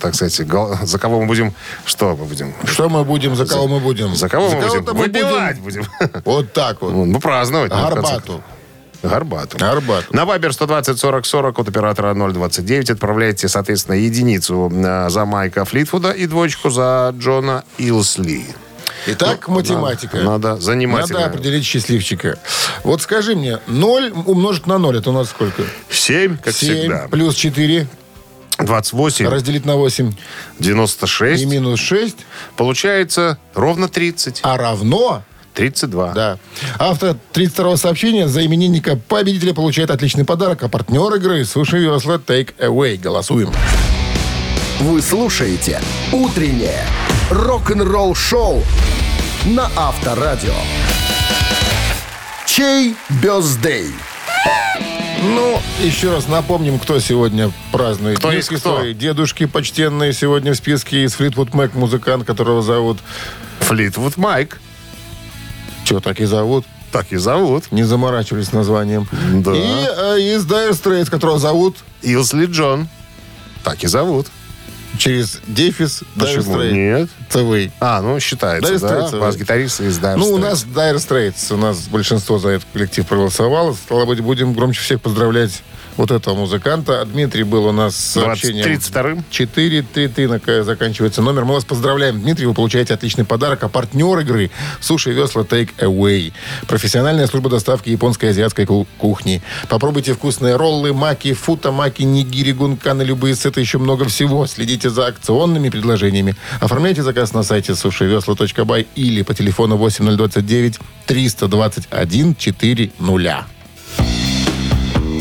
[0.00, 1.54] так сказать, за кого мы будем,
[1.84, 2.52] что мы будем?
[2.64, 4.16] Что мы будем, за кого мы будем?
[4.16, 4.84] За кого мы будем?
[4.96, 5.86] Выпивать будем.
[6.24, 6.92] Вот так вот.
[6.92, 7.70] Ну, праздновать.
[7.70, 8.42] Горбату.
[9.04, 9.60] Горбатым.
[9.60, 10.08] Горбатым.
[10.10, 16.10] На Вайбер 120 40 40 от оператора 029 отправляйте, соответственно, единицу э, за Майка Флитвуда
[16.10, 18.46] и двоечку за Джона Илсли.
[19.06, 20.18] Итак, математика.
[20.18, 21.20] Ну, Надо, надо занимательно.
[21.20, 22.38] Надо определить счастливчика.
[22.84, 25.62] Вот скажи мне, 0 умножить на 0, это у нас сколько?
[25.90, 27.08] 7, как 7 всегда.
[27.10, 27.86] плюс 4
[28.58, 30.12] 28, разделить на 8
[30.58, 31.42] 96.
[31.42, 32.16] и минус 6,
[32.56, 34.40] Получается ровно 30.
[34.42, 35.22] а равно
[35.54, 36.12] 32.
[36.12, 36.38] Да.
[36.78, 42.54] Автор 32-го сообщения за именинника победителя получает отличный подарок, а партнер игры Суши Весла Take
[42.58, 42.98] Away.
[42.98, 43.52] Голосуем.
[44.80, 45.80] Вы слушаете
[46.12, 46.84] «Утреннее
[47.32, 48.62] рок-н-ролл-шоу»
[49.46, 50.54] на Авторадио.
[52.46, 53.90] Чей бездей?
[55.22, 58.18] Ну, еще раз напомним, кто сегодня празднует.
[58.18, 58.78] Кто есть кто?
[58.78, 62.98] свои, Дедушки почтенные сегодня в списке из Флитвуд Мэк, музыкант, которого зовут...
[63.60, 64.60] Флитвуд Майк.
[65.84, 66.66] Что, так и зовут?
[66.90, 67.72] Так и зовут.
[67.72, 69.08] Не заморачивались с названием.
[69.32, 69.52] Да.
[69.54, 72.88] И э, из Dire Straits, которого зовут Илсли Джон.
[73.64, 74.26] Так и зовут.
[74.98, 76.72] Через дефис Dire Straits.
[76.72, 77.08] нет?
[77.30, 77.70] CV.
[77.80, 78.88] А, ну, считается, Dire да?
[78.88, 81.52] Straits, Бас-гитарист из Dire Ну, у нас Dire Straits.
[81.52, 83.72] У нас большинство за этот коллектив проголосовало.
[83.74, 85.62] Стало быть, будем громче всех поздравлять
[85.96, 87.00] вот этого музыканта.
[87.00, 88.66] А Дмитрий был у нас с 20 сообщением.
[88.66, 89.24] 32-м.
[89.30, 91.44] 433 на- заканчивается номер.
[91.44, 92.46] Мы вас поздравляем, Дмитрий.
[92.46, 93.62] Вы получаете отличный подарок.
[93.64, 96.32] А партнер игры Суши Весла Take Away.
[96.66, 99.42] Профессиональная служба доставки японской и азиатской ку- кухни.
[99.68, 104.46] Попробуйте вкусные роллы, маки, фута, маки, нигири, гунканы, любые сеты, еще много всего.
[104.46, 106.34] Следите за акционными предложениями.
[106.60, 113.46] Оформляйте заказ на сайте сушивесла.бай или по телефону 8029 321 400.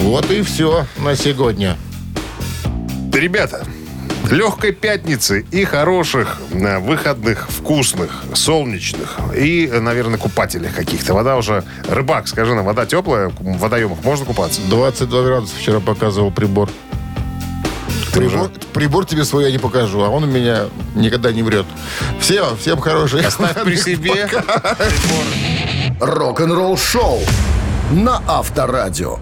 [0.02, 1.78] Вот и все на сегодня.
[3.14, 3.64] Ребята,
[4.32, 11.14] легкой пятницы и хороших э, выходных, вкусных, солнечных и, э, наверное, купательных каких-то.
[11.14, 11.64] Вода уже...
[11.88, 13.30] Рыбак, скажи нам, вода теплая?
[13.30, 14.62] В водоемах можно купаться?
[14.70, 16.70] 22 градуса вчера показывал прибор.
[18.12, 21.68] Прибор, прибор тебе свой я не покажу, а он у меня никогда не врет.
[22.20, 23.24] Все, всем хороших.
[23.26, 24.28] Оставь при себе.
[26.00, 27.20] Рок-н-ролл-шоу
[27.92, 29.20] на Авторадио.